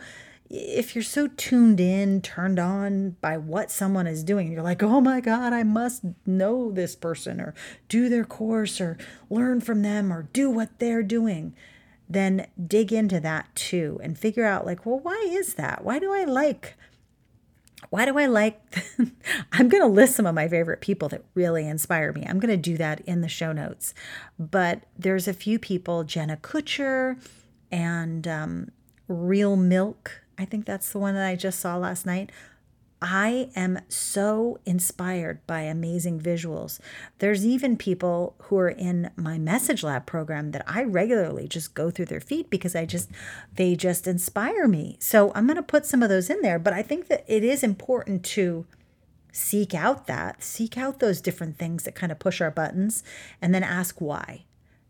if 0.49 0.95
you're 0.95 1.03
so 1.03 1.27
tuned 1.27 1.79
in, 1.79 2.21
turned 2.21 2.59
on 2.59 3.11
by 3.21 3.37
what 3.37 3.71
someone 3.71 4.07
is 4.07 4.23
doing, 4.23 4.51
you're 4.51 4.63
like, 4.63 4.83
oh 4.83 5.01
my 5.01 5.19
God, 5.19 5.53
I 5.53 5.63
must 5.63 6.03
know 6.25 6.71
this 6.71 6.95
person 6.95 7.41
or 7.41 7.53
do 7.87 8.09
their 8.09 8.25
course 8.25 8.79
or 8.79 8.97
learn 9.29 9.61
from 9.61 9.81
them 9.81 10.11
or 10.11 10.23
do 10.33 10.49
what 10.49 10.79
they're 10.79 11.03
doing. 11.03 11.55
then 12.11 12.47
dig 12.65 12.91
into 12.91 13.19
that 13.19 13.53
too 13.55 13.99
and 14.01 14.17
figure 14.17 14.45
out 14.45 14.65
like, 14.65 14.83
well, 14.85 14.99
why 14.99 15.27
is 15.29 15.53
that? 15.53 15.83
Why 15.83 15.99
do 15.99 16.11
I 16.11 16.23
like 16.23 16.75
why 17.89 18.05
do 18.05 18.17
I 18.17 18.25
like 18.25 18.59
I'm 19.51 19.69
going 19.69 19.81
to 19.81 19.87
list 19.87 20.15
some 20.15 20.25
of 20.25 20.35
my 20.35 20.47
favorite 20.47 20.81
people 20.81 21.09
that 21.09 21.23
really 21.33 21.67
inspire 21.67 22.11
me. 22.11 22.25
I'm 22.27 22.39
going 22.39 22.49
to 22.49 22.57
do 22.57 22.77
that 22.77 23.01
in 23.01 23.21
the 23.21 23.29
show 23.29 23.51
notes. 23.51 23.93
But 24.37 24.83
there's 24.97 25.27
a 25.27 25.33
few 25.33 25.59
people, 25.59 26.03
Jenna 26.03 26.37
Kutcher 26.37 27.17
and 27.71 28.27
um, 28.27 28.71
Real 29.07 29.55
Milk. 29.55 30.21
I 30.37 30.45
think 30.45 30.65
that's 30.65 30.91
the 30.91 30.99
one 30.99 31.15
that 31.15 31.25
I 31.25 31.35
just 31.35 31.59
saw 31.59 31.77
last 31.77 32.05
night. 32.05 32.31
I 33.01 33.49
am 33.55 33.79
so 33.87 34.59
inspired 34.65 35.45
by 35.47 35.61
amazing 35.61 36.19
visuals. 36.19 36.79
There's 37.19 37.45
even 37.45 37.77
people 37.77 38.35
who 38.43 38.57
are 38.57 38.69
in 38.69 39.11
my 39.15 39.37
message 39.37 39.83
lab 39.83 40.05
program 40.05 40.51
that 40.51 40.63
I 40.67 40.83
regularly 40.83 41.47
just 41.47 41.73
go 41.73 41.91
through 41.91 42.07
their 42.07 42.19
feed 42.19 42.49
because 42.49 42.75
I 42.75 42.85
just 42.85 43.09
they 43.55 43.75
just 43.75 44.05
inspire 44.05 44.67
me. 44.67 44.97
So 44.99 45.31
I'm 45.33 45.45
going 45.45 45.55
to 45.55 45.63
put 45.63 45.85
some 45.85 46.03
of 46.03 46.09
those 46.09 46.29
in 46.29 46.41
there, 46.41 46.59
but 46.59 46.73
I 46.73 46.81
think 46.81 47.07
that 47.07 47.23
it 47.27 47.43
is 47.43 47.63
important 47.63 48.23
to 48.25 48.65
seek 49.31 49.73
out 49.73 50.07
that, 50.07 50.43
seek 50.43 50.77
out 50.77 50.99
those 50.99 51.21
different 51.21 51.57
things 51.57 51.83
that 51.83 51.95
kind 51.95 52.11
of 52.11 52.19
push 52.19 52.41
our 52.41 52.51
buttons 52.51 53.03
and 53.41 53.55
then 53.55 53.63
ask 53.63 54.01
why. 54.01 54.43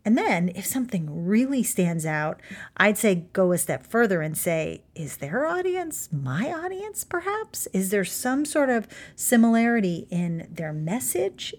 And 0.05 0.17
then, 0.17 0.49
if 0.55 0.65
something 0.65 1.27
really 1.27 1.61
stands 1.61 2.05
out, 2.05 2.41
I'd 2.77 2.97
say 2.97 3.27
go 3.33 3.51
a 3.51 3.57
step 3.57 3.85
further 3.85 4.21
and 4.21 4.37
say, 4.37 4.83
is 4.95 5.17
their 5.17 5.45
audience 5.45 6.09
my 6.11 6.51
audience, 6.51 7.03
perhaps? 7.03 7.67
Is 7.73 7.89
there 7.89 8.05
some 8.05 8.45
sort 8.45 8.69
of 8.69 8.87
similarity 9.15 10.07
in 10.09 10.47
their 10.51 10.73
message? 10.73 11.53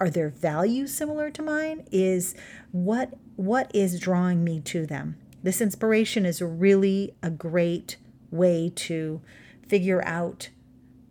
are 0.00 0.10
their 0.10 0.30
values 0.30 0.94
similar 0.94 1.30
to 1.30 1.42
mine? 1.42 1.86
Is 1.92 2.34
what 2.72 3.14
what 3.36 3.70
is 3.74 4.00
drawing 4.00 4.44
me 4.44 4.60
to 4.60 4.86
them? 4.86 5.16
This 5.42 5.60
inspiration 5.60 6.24
is 6.24 6.40
really 6.40 7.14
a 7.22 7.30
great 7.30 7.96
way 8.30 8.72
to 8.76 9.20
figure 9.68 10.02
out, 10.04 10.48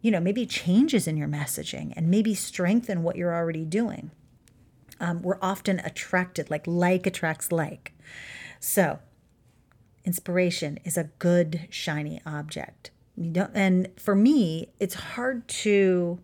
you 0.02 0.10
know, 0.10 0.20
maybe 0.20 0.46
changes 0.46 1.08
in 1.08 1.18
your 1.18 1.28
messaging 1.28 1.94
and 1.96 2.10
maybe 2.10 2.34
strengthen 2.34 3.04
what 3.04 3.16
you're 3.16 3.36
already 3.36 3.66
doing 3.66 4.12
um, 5.04 5.22
we're 5.22 5.38
often 5.42 5.80
attracted, 5.82 6.50
like 6.50 6.66
like 6.66 7.06
attracts 7.06 7.52
like. 7.52 7.92
So, 8.62 9.00
inspiration 10.06 10.80
is 10.86 10.98
a 10.98 11.10
good 11.20 11.68
shiny 11.70 12.22
object. 12.26 12.90
You 13.18 13.30
don't, 13.32 13.52
and 13.54 13.90
for 13.98 14.16
me, 14.16 14.70
it's 14.80 14.96
hard 14.96 15.46
to. 15.50 16.20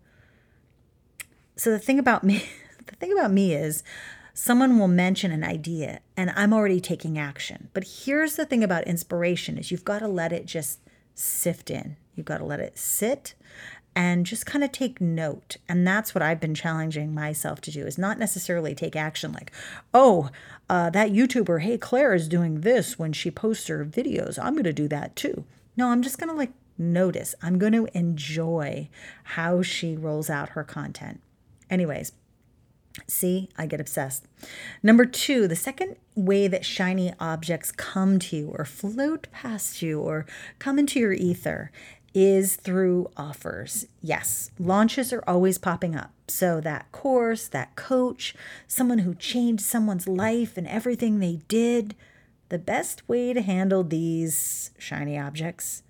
So 1.56 1.70
the 1.70 1.78
thing 1.78 1.98
about 1.98 2.24
me, 2.24 2.42
the 2.86 2.96
thing 2.96 3.12
about 3.12 3.30
me 3.30 3.52
is, 3.54 3.82
someone 4.32 4.78
will 4.78 4.88
mention 4.88 5.30
an 5.30 5.44
idea, 5.44 6.00
and 6.16 6.32
I'm 6.34 6.54
already 6.54 6.80
taking 6.80 7.18
action. 7.18 7.68
But 7.74 7.84
here's 7.84 8.36
the 8.36 8.46
thing 8.46 8.64
about 8.64 8.86
inspiration: 8.86 9.58
is 9.58 9.70
you've 9.70 9.84
got 9.84 9.98
to 9.98 10.08
let 10.08 10.32
it 10.32 10.46
just 10.46 10.80
sift 11.14 11.70
in. 11.70 11.98
You've 12.14 12.24
got 12.24 12.38
to 12.38 12.44
let 12.44 12.60
it 12.60 12.78
sit 12.78 13.34
and 13.94 14.24
just 14.26 14.46
kind 14.46 14.64
of 14.64 14.72
take 14.72 15.00
note. 15.00 15.56
And 15.68 15.86
that's 15.86 16.14
what 16.14 16.22
i've 16.22 16.40
been 16.40 16.54
challenging 16.54 17.14
myself 17.14 17.60
to 17.62 17.70
do 17.70 17.86
is 17.86 17.98
not 17.98 18.18
necessarily 18.18 18.74
take 18.74 18.96
action 18.96 19.32
like 19.32 19.52
oh 19.92 20.30
uh, 20.68 20.90
that 20.90 21.10
youtuber 21.10 21.62
hey 21.62 21.76
claire 21.76 22.14
is 22.14 22.28
doing 22.28 22.60
this 22.60 22.98
when 22.98 23.12
she 23.12 23.30
posts 23.30 23.66
her 23.68 23.84
videos. 23.84 24.38
I'm 24.42 24.54
going 24.54 24.64
to 24.64 24.72
do 24.72 24.88
that 24.88 25.16
too. 25.16 25.44
No 25.76 25.88
i'm 25.88 26.02
just 26.02 26.18
going 26.18 26.30
to 26.30 26.36
like 26.36 26.52
notice. 26.78 27.34
I'm 27.42 27.58
going 27.58 27.74
to 27.74 27.88
enjoy 27.92 28.88
how 29.24 29.60
she 29.60 29.96
rolls 29.96 30.30
out 30.30 30.50
her 30.50 30.64
content. 30.64 31.20
Anyways 31.68 32.12
See, 33.06 33.48
I 33.56 33.66
get 33.66 33.80
obsessed. 33.80 34.26
Number 34.82 35.04
two, 35.04 35.46
the 35.46 35.56
second 35.56 35.96
way 36.16 36.48
that 36.48 36.64
shiny 36.64 37.12
objects 37.20 37.70
come 37.70 38.18
to 38.18 38.36
you 38.36 38.54
or 38.56 38.64
float 38.64 39.28
past 39.30 39.80
you 39.80 40.00
or 40.00 40.26
come 40.58 40.78
into 40.78 40.98
your 40.98 41.12
ether 41.12 41.70
is 42.14 42.56
through 42.56 43.10
offers. 43.16 43.86
Yes, 44.02 44.50
launches 44.58 45.12
are 45.12 45.24
always 45.26 45.58
popping 45.58 45.94
up. 45.94 46.12
So, 46.28 46.60
that 46.60 46.90
course, 46.92 47.48
that 47.48 47.76
coach, 47.76 48.34
someone 48.66 48.98
who 48.98 49.14
changed 49.14 49.62
someone's 49.62 50.08
life 50.08 50.56
and 50.56 50.66
everything 50.66 51.18
they 51.18 51.40
did, 51.48 51.94
the 52.48 52.58
best 52.58 53.08
way 53.08 53.32
to 53.32 53.42
handle 53.42 53.84
these 53.84 54.70
shiny 54.78 55.18
objects 55.18 55.82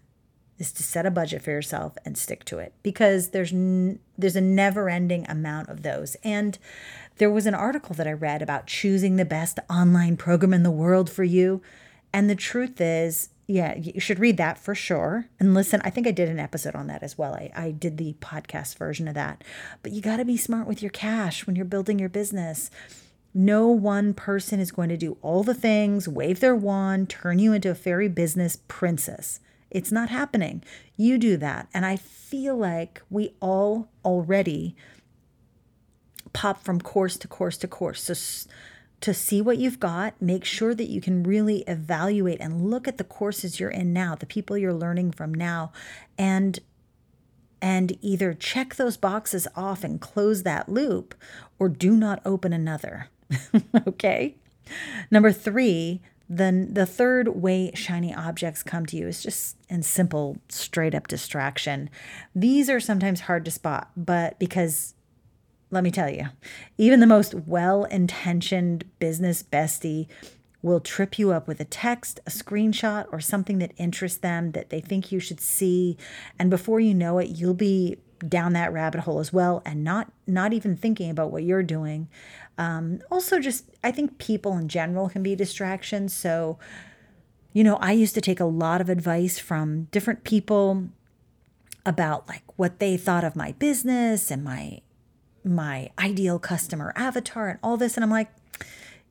is 0.59 0.73
to 0.73 0.83
set 0.83 1.07
a 1.07 1.11
budget 1.11 1.43
for 1.43 1.51
yourself 1.51 1.97
and 2.05 2.19
stick 2.19 2.45
to 2.45 2.59
it 2.59 2.75
because 2.83 3.31
there's 3.31 3.53
n- 3.53 3.99
there's 4.19 4.37
a 4.37 4.43
never-ending 4.43 5.27
amount 5.29 5.71
of 5.71 5.83
those. 5.83 6.17
And 6.23 6.59
there 7.17 7.31
was 7.31 7.47
an 7.47 7.55
article 7.55 7.95
that 7.97 8.07
I 8.07 8.13
read 8.13 8.43
about 8.43 8.67
choosing 8.67 9.17
the 9.17 9.25
best 9.25 9.59
online 9.71 10.17
program 10.19 10.53
in 10.53 10.63
the 10.63 10.71
world 10.71 11.11
for 11.11 11.25
you, 11.25 11.63
and 12.13 12.29
the 12.29 12.35
truth 12.35 12.81
is 12.81 13.31
yeah, 13.51 13.77
you 13.77 14.01
should 14.01 14.21
read 14.21 14.37
that 14.37 14.59
for 14.59 14.77
sure. 14.77 15.27
And 15.41 15.55
listen, 15.55 15.81
I 15.85 15.91
think 15.91 16.07
I 16.07 16.13
did 16.13 16.29
an 16.29 16.39
episode 16.39 16.77
on 16.77 16.87
that 16.87 17.03
as 17.03 17.19
well. 17.19 17.35
I, 17.35 17.51
I 17.55 17.71
did 17.73 17.99
the 17.99 18.15
podcast 18.21 18.77
version 18.77 19.09
of 19.09 19.15
that. 19.15 19.43
But 19.83 19.91
you 19.91 20.01
got 20.01 20.19
to 20.19 20.25
be 20.25 20.37
smart 20.37 20.69
with 20.69 20.83
your 20.83 20.91
cash 20.91 21.47
when 21.47 21.57
you're 21.57 21.65
building 21.65 21.99
your 21.99 22.09
business. 22.09 22.71
No 23.35 23.67
one 23.67 24.15
person 24.15 24.61
is 24.61 24.71
going 24.71 24.89
to 24.91 24.97
do 24.97 25.17
all 25.21 25.43
the 25.43 25.55
things, 25.55 26.09
wave 26.09 26.39
their 26.39 26.55
wand, 26.55 27.11
turn 27.11 27.41
you 27.41 27.53
into 27.53 27.71
a 27.71 27.75
fairy 27.75 28.09
business 28.09 28.59
princess. 28.69 29.41
It's 29.69 29.91
not 29.91 30.11
happening. 30.11 30.63
You 30.97 31.19
do 31.19 31.37
that. 31.39 31.69
And 31.75 31.85
I 31.85 31.97
feel 31.97 32.57
like 32.57 33.03
we 33.11 33.35
all 33.41 33.89
already 34.05 34.77
pop 36.33 36.63
from 36.63 36.81
course 36.81 37.17
to 37.17 37.27
course 37.27 37.57
to 37.59 37.69
course. 37.69 38.03
So 38.05 38.49
to 39.01 39.15
see 39.15 39.41
what 39.41 39.59
you've 39.59 39.81
got, 39.81 40.21
make 40.21 40.45
sure 40.45 40.75
that 40.75 40.89
you 40.91 41.01
can 41.01 41.23
really 41.23 41.61
evaluate 41.67 42.41
and 42.41 42.71
look 42.71 42.87
at 42.87 42.99
the 42.99 43.05
courses 43.05 43.59
you're 43.59 43.71
in 43.71 43.93
now, 43.93 44.15
the 44.15 44.27
people 44.27 44.59
you're 44.59 44.75
learning 44.75 45.13
from 45.13 45.33
now, 45.33 45.73
and 46.19 46.61
and 47.63 47.99
either 48.01 48.33
check 48.33 48.77
those 48.77 48.97
boxes 48.97 49.47
off 49.55 49.85
and 49.85 50.01
close 50.01 50.45
that 50.45 50.69
loop 50.69 51.15
or 51.59 51.69
do 51.69 51.95
not 51.95 52.23
open 52.25 52.55
another. 52.55 53.09
okay? 53.87 54.35
Number 55.11 55.31
3, 55.31 56.01
then 56.27 56.73
the 56.73 56.87
third 56.87 57.29
way 57.29 57.71
shiny 57.75 58.15
objects 58.15 58.63
come 58.63 58.87
to 58.87 58.97
you 58.97 59.09
is 59.09 59.23
just 59.23 59.57
in 59.69 59.83
simple 59.83 60.39
straight 60.49 60.95
up 60.95 61.07
distraction. 61.07 61.91
These 62.35 62.71
are 62.71 62.81
sometimes 62.81 63.23
hard 63.23 63.45
to 63.45 63.51
spot, 63.51 63.91
but 63.95 64.39
because 64.39 64.95
let 65.71 65.85
me 65.85 65.91
tell 65.91 66.11
you, 66.11 66.27
even 66.79 67.01
the 67.01 67.07
most 67.07 67.35
well 67.35 67.85
intentioned 67.85 68.85
business 68.99 69.43
bestie 69.43 70.09
will 70.63 70.81
trip 70.81 71.19
you 71.19 71.31
up 71.31 71.49
with 71.49 71.61
a 71.61 71.65
text, 71.65 72.21
a 72.27 72.31
screenshot, 72.31 73.07
or 73.13 73.21
something 73.21 73.59
that 73.59 73.73
interests 73.77 74.19
them 74.19 74.53
that 74.53 74.71
they 74.71 74.81
think 74.81 75.11
you 75.11 75.19
should 75.19 75.41
see. 75.41 75.97
And 76.39 76.51
before 76.51 76.81
you 76.81 76.95
know 76.95 77.19
it, 77.19 77.29
you'll 77.29 77.55
be 77.55 77.97
down 78.29 78.53
that 78.53 78.73
rabbit 78.73 79.01
hole 79.01 79.19
as 79.19 79.33
well 79.33 79.63
and 79.65 79.83
not 79.83 80.13
not 80.27 80.53
even 80.53 80.77
thinking 80.77 81.11
about 81.11 81.31
what 81.31 81.43
you're 81.43 81.63
doing 81.63 82.09
um, 82.59 83.01
also 83.11 83.41
just 83.41 83.65
i 83.83 83.91
think 83.91 84.19
people 84.19 84.59
in 84.59 84.69
general 84.69 85.09
can 85.09 85.23
be 85.23 85.35
distractions 85.35 86.13
so 86.13 86.59
you 87.55 87.65
know 87.65 87.77
i 87.77 87.93
used 87.93 88.15
to 88.15 88.21
take 88.21 88.39
a 88.39 88.45
lot 88.45 88.81
of 88.81 88.91
advice 88.91 89.39
from 89.39 89.85
different 89.85 90.23
people 90.23 90.89
about 91.87 92.29
like 92.29 92.43
what 92.57 92.79
they 92.79 92.97
thought 92.97 93.25
of 93.25 93.35
my 93.35 93.53
business 93.53 94.31
and 94.31 94.45
my 94.45 94.81
my 95.45 95.91
ideal 95.99 96.39
customer 96.39 96.93
avatar 96.97 97.49
and 97.49 97.59
all 97.63 97.77
this. 97.77 97.97
And 97.97 98.05
I'm 98.05 98.11
like, 98.11 98.31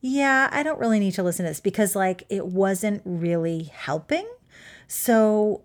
yeah, 0.02 0.50
I 0.52 0.64
don't 0.64 0.80
really 0.80 1.00
need 1.00 1.14
to 1.14 1.24
listen 1.24 1.46
to 1.46 1.52
this 1.52 1.60
because 1.60 1.96
like 1.96 2.24
it 2.30 2.48
wasn't 2.48 3.02
really 3.06 3.64
helping. 3.64 4.28
So 4.88 5.62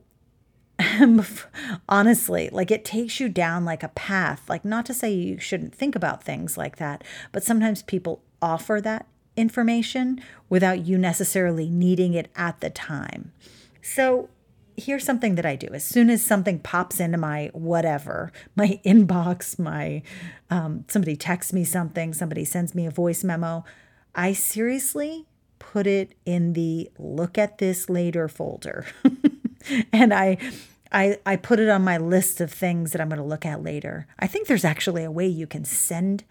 honestly, 1.88 2.48
like 2.50 2.70
it 2.70 2.84
takes 2.84 3.20
you 3.20 3.28
down 3.28 3.64
like 3.64 3.82
a 3.82 3.88
path. 3.88 4.48
Like, 4.48 4.64
not 4.64 4.86
to 4.86 4.94
say 4.94 5.12
you 5.12 5.38
shouldn't 5.38 5.74
think 5.74 5.94
about 5.94 6.22
things 6.22 6.56
like 6.56 6.76
that, 6.76 7.04
but 7.32 7.44
sometimes 7.44 7.82
people 7.82 8.22
offer 8.42 8.80
that 8.82 9.06
information 9.36 10.20
without 10.48 10.86
you 10.86 10.98
necessarily 10.98 11.68
needing 11.68 12.14
it 12.14 12.30
at 12.36 12.60
the 12.60 12.70
time. 12.70 13.32
So, 13.82 14.28
here's 14.76 15.04
something 15.04 15.34
that 15.36 15.46
I 15.46 15.56
do. 15.56 15.68
As 15.72 15.84
soon 15.84 16.10
as 16.10 16.24
something 16.24 16.58
pops 16.58 17.00
into 17.00 17.18
my 17.18 17.50
whatever, 17.52 18.32
my 18.56 18.80
inbox, 18.84 19.58
my 19.58 20.02
um, 20.50 20.84
somebody 20.88 21.16
texts 21.16 21.52
me 21.52 21.64
something, 21.64 22.14
somebody 22.14 22.44
sends 22.44 22.74
me 22.74 22.86
a 22.86 22.90
voice 22.90 23.24
memo, 23.24 23.64
I 24.14 24.32
seriously 24.32 25.26
put 25.58 25.86
it 25.86 26.14
in 26.24 26.52
the 26.52 26.90
look 26.98 27.38
at 27.38 27.58
this 27.58 27.88
later 27.88 28.28
folder. 28.28 28.86
and 29.92 30.12
I 30.12 30.38
I, 30.92 31.18
I 31.26 31.34
put 31.34 31.58
it 31.58 31.68
on 31.68 31.82
my 31.82 31.98
list 31.98 32.40
of 32.40 32.52
things 32.52 32.92
that 32.92 33.00
I'm 33.00 33.08
going 33.08 33.20
to 33.20 33.26
look 33.26 33.44
at 33.44 33.64
later. 33.64 34.06
I 34.20 34.28
think 34.28 34.46
there's 34.46 34.64
actually 34.64 35.02
a 35.02 35.10
way 35.10 35.26
you 35.26 35.48
can 35.48 35.64
send 35.64 36.22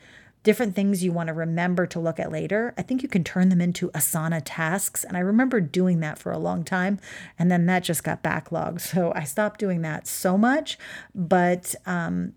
different 0.43 0.75
things 0.75 1.03
you 1.03 1.11
want 1.11 1.27
to 1.27 1.33
remember 1.33 1.87
to 1.87 1.99
look 1.99 2.19
at 2.19 2.31
later, 2.31 2.73
I 2.77 2.81
think 2.81 3.01
you 3.01 3.09
can 3.09 3.23
turn 3.23 3.49
them 3.49 3.61
into 3.61 3.89
Asana 3.91 4.41
tasks. 4.43 5.03
And 5.03 5.17
I 5.17 5.21
remember 5.21 5.61
doing 5.61 6.01
that 6.01 6.17
for 6.17 6.31
a 6.31 6.37
long 6.37 6.63
time. 6.63 6.99
And 7.39 7.49
then 7.49 7.65
that 7.65 7.83
just 7.83 8.03
got 8.03 8.21
backlogged. 8.21 8.81
So 8.81 9.13
I 9.15 9.23
stopped 9.23 9.59
doing 9.59 9.81
that 9.81 10.05
so 10.05 10.37
much. 10.37 10.77
But, 11.15 11.75
um, 11.85 12.33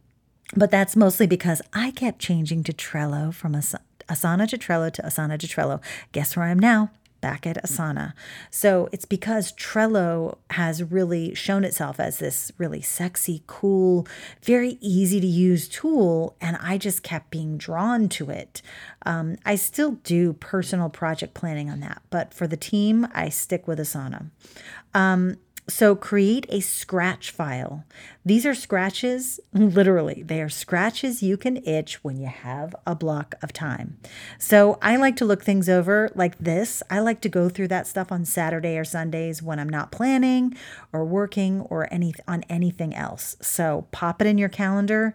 but 0.54 0.70
that's 0.70 0.96
mostly 0.96 1.26
because 1.26 1.60
I 1.72 1.90
kept 1.90 2.20
changing 2.20 2.62
to 2.64 2.72
Trello 2.72 3.34
from 3.34 3.54
Asana 3.54 4.48
to 4.48 4.58
Trello 4.58 4.92
to 4.92 5.02
Asana 5.02 5.38
to 5.38 5.46
Trello. 5.46 5.82
Guess 6.12 6.36
where 6.36 6.46
I 6.46 6.50
am 6.50 6.58
now? 6.60 6.90
Back 7.20 7.46
at 7.46 7.62
Asana. 7.62 8.12
So 8.50 8.88
it's 8.92 9.04
because 9.04 9.52
Trello 9.52 10.38
has 10.50 10.82
really 10.82 11.34
shown 11.34 11.64
itself 11.64 11.98
as 12.00 12.18
this 12.18 12.52
really 12.58 12.80
sexy, 12.80 13.42
cool, 13.46 14.06
very 14.42 14.78
easy 14.80 15.20
to 15.20 15.26
use 15.26 15.68
tool. 15.68 16.36
And 16.40 16.56
I 16.60 16.78
just 16.78 17.02
kept 17.02 17.30
being 17.30 17.58
drawn 17.58 18.08
to 18.10 18.30
it. 18.30 18.62
Um, 19.04 19.36
I 19.44 19.54
still 19.56 19.92
do 19.92 20.32
personal 20.34 20.88
project 20.88 21.34
planning 21.34 21.70
on 21.70 21.80
that, 21.80 22.02
but 22.10 22.34
for 22.34 22.46
the 22.46 22.56
team, 22.56 23.06
I 23.14 23.28
stick 23.28 23.66
with 23.68 23.78
Asana. 23.78 24.30
Um, 24.94 25.36
so 25.68 25.96
create 25.96 26.46
a 26.48 26.60
scratch 26.60 27.30
file. 27.30 27.84
These 28.24 28.46
are 28.46 28.54
scratches, 28.54 29.40
literally, 29.52 30.22
they 30.22 30.40
are 30.40 30.48
scratches 30.48 31.22
you 31.22 31.36
can 31.36 31.56
itch 31.64 32.02
when 32.04 32.16
you 32.16 32.26
have 32.26 32.74
a 32.86 32.94
block 32.94 33.34
of 33.42 33.52
time. 33.52 33.98
So 34.38 34.78
I 34.80 34.96
like 34.96 35.16
to 35.16 35.24
look 35.24 35.42
things 35.42 35.68
over 35.68 36.10
like 36.14 36.38
this. 36.38 36.82
I 36.90 37.00
like 37.00 37.20
to 37.22 37.28
go 37.28 37.48
through 37.48 37.68
that 37.68 37.86
stuff 37.86 38.12
on 38.12 38.24
Saturday 38.24 38.78
or 38.78 38.84
Sundays 38.84 39.42
when 39.42 39.58
I'm 39.58 39.68
not 39.68 39.92
planning 39.92 40.56
or 40.92 41.04
working 41.04 41.62
or 41.62 41.92
any 41.92 42.14
on 42.28 42.44
anything 42.48 42.94
else. 42.94 43.36
So 43.40 43.86
pop 43.90 44.20
it 44.20 44.26
in 44.26 44.38
your 44.38 44.48
calendar 44.48 45.14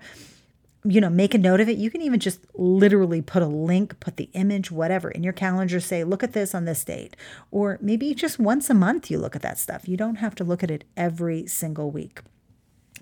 you 0.84 1.00
know, 1.00 1.10
make 1.10 1.34
a 1.34 1.38
note 1.38 1.60
of 1.60 1.70
it. 1.70 1.78
You 1.78 1.92
can 1.92 2.02
even 2.02 2.20
just 2.20 2.40
literally 2.56 3.22
put 3.22 3.44
a 3.44 3.48
link, 3.48 4.00
put 4.00 4.18
the 4.18 4.30
image, 4.34 4.72
whatever 4.72 5.12
in 5.12 5.24
your 5.24 5.34
calendar, 5.34 5.80
say, 5.80 6.04
look 6.04 6.24
at 6.24 6.34
this 6.34 6.56
on 6.56 6.66
this 6.66 6.84
date. 6.84 7.16
Or 7.52 7.78
maybe 7.82 8.14
just 8.16 8.40
once 8.40 8.70
a 8.70 8.74
month 8.74 9.12
you 9.12 9.20
look 9.20 9.36
at 9.36 9.44
that 9.44 9.60
stuff. 9.60 9.88
You 9.88 9.98
don't 9.98 10.16
have 10.16 10.36
to 10.36 10.44
look 10.44 10.64
at 10.64 10.72
it 10.72 10.84
every 10.98 11.46
single 11.46 11.92
week 11.92 12.22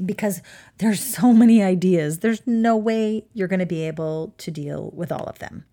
because 0.04 0.42
there's 0.78 1.02
so 1.02 1.34
many 1.34 1.64
ideas. 1.64 2.20
There's 2.20 2.46
no 2.46 2.76
way 2.76 3.26
you're 3.34 3.48
going 3.48 3.60
to 3.60 3.66
be 3.66 3.84
able 3.84 4.34
to 4.40 4.52
deal 4.52 4.92
with 4.94 5.12
all 5.12 5.26
of 5.26 5.40
them. 5.40 5.66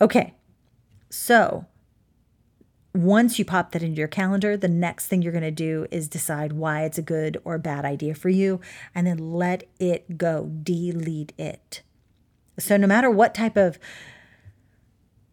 Okay. 0.00 0.34
So, 1.10 1.66
once 2.94 3.38
you 3.38 3.44
pop 3.44 3.72
that 3.72 3.82
into 3.82 3.98
your 3.98 4.08
calendar, 4.08 4.56
the 4.56 4.68
next 4.68 5.08
thing 5.08 5.20
you're 5.20 5.32
going 5.32 5.42
to 5.42 5.50
do 5.50 5.86
is 5.90 6.08
decide 6.08 6.52
why 6.52 6.84
it's 6.84 6.98
a 6.98 7.02
good 7.02 7.40
or 7.44 7.58
bad 7.58 7.84
idea 7.84 8.14
for 8.14 8.28
you 8.28 8.60
and 8.94 9.06
then 9.06 9.18
let 9.18 9.64
it 9.80 10.16
go. 10.16 10.50
Delete 10.62 11.32
it. 11.36 11.82
So, 12.58 12.76
no 12.76 12.86
matter 12.86 13.10
what 13.10 13.34
type 13.34 13.56
of 13.56 13.78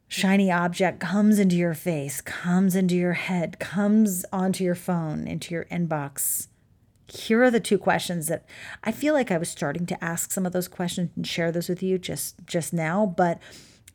shiny 0.07 0.51
object 0.51 0.99
comes 0.99 1.37
into 1.37 1.55
your 1.55 1.75
face, 1.75 2.19
comes 2.19 2.75
into 2.75 2.95
your 2.95 3.13
head, 3.13 3.59
comes 3.59 4.25
onto 4.33 4.63
your 4.63 4.75
phone, 4.75 5.27
into 5.27 5.53
your 5.53 5.65
inbox, 5.65 6.47
here 7.07 7.43
are 7.43 7.51
the 7.51 7.59
two 7.59 7.77
questions 7.77 8.27
that 8.27 8.45
I 8.83 8.91
feel 8.91 9.13
like 9.13 9.31
I 9.31 9.37
was 9.37 9.49
starting 9.49 9.85
to 9.87 10.03
ask 10.03 10.31
some 10.31 10.45
of 10.45 10.53
those 10.53 10.67
questions 10.67 11.11
and 11.15 11.27
share 11.27 11.51
those 11.51 11.67
with 11.69 11.83
you 11.83 11.97
just 11.97 12.35
just 12.45 12.73
now, 12.73 13.05
but 13.05 13.39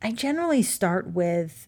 I 0.01 0.11
generally 0.11 0.61
start 0.61 1.11
with 1.11 1.67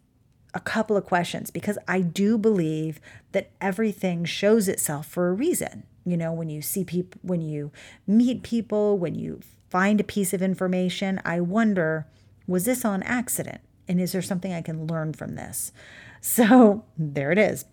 a 0.54 0.60
couple 0.60 0.98
of 0.98 1.06
questions 1.06 1.52
because 1.52 1.78
I 1.88 2.02
do 2.02 2.38
believe 2.38 3.00
that 3.32 3.52
everything 3.62 4.26
shows 4.26 4.68
itself 4.68 5.08
for 5.08 5.30
a 5.30 5.34
reason. 5.34 5.84
You 6.06 6.18
know, 6.18 6.34
when 6.34 6.50
you 6.50 6.62
see 6.62 6.84
people, 6.84 7.20
when 7.24 7.42
you 7.42 7.72
meet 8.08 8.44
people, 8.44 8.98
when 8.98 9.16
you 9.16 9.42
find 9.70 10.00
a 10.00 10.04
piece 10.04 10.34
of 10.34 10.42
information, 10.42 11.22
I 11.24 11.40
wonder, 11.42 12.08
was 12.48 12.66
this 12.66 12.84
on 12.84 13.04
accident? 13.04 13.62
And 13.88 14.02
is 14.02 14.12
there 14.12 14.22
something 14.22 14.54
I 14.54 14.62
can 14.62 14.88
learn 14.88 15.14
from 15.14 15.36
this? 15.36 15.72
So 16.22 16.86
there 16.98 17.32
it 17.32 17.38
is 17.38 17.66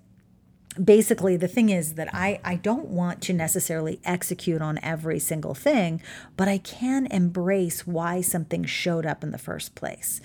basically 0.83 1.37
the 1.37 1.49
thing 1.49 1.71
is 1.71 1.95
that 1.95 2.15
I, 2.15 2.41
I 2.45 2.57
don't 2.57 2.89
want 2.89 3.23
to 3.23 3.33
necessarily 3.33 4.01
execute 4.05 4.61
on 4.61 4.79
every 4.83 5.19
single 5.19 5.55
thing 5.55 6.03
but 6.37 6.49
i 6.49 6.59
can 6.59 7.07
embrace 7.07 7.87
why 7.87 8.21
something 8.21 8.65
showed 8.65 9.07
up 9.07 9.23
in 9.23 9.31
the 9.31 9.39
first 9.39 9.75
place. 9.75 10.21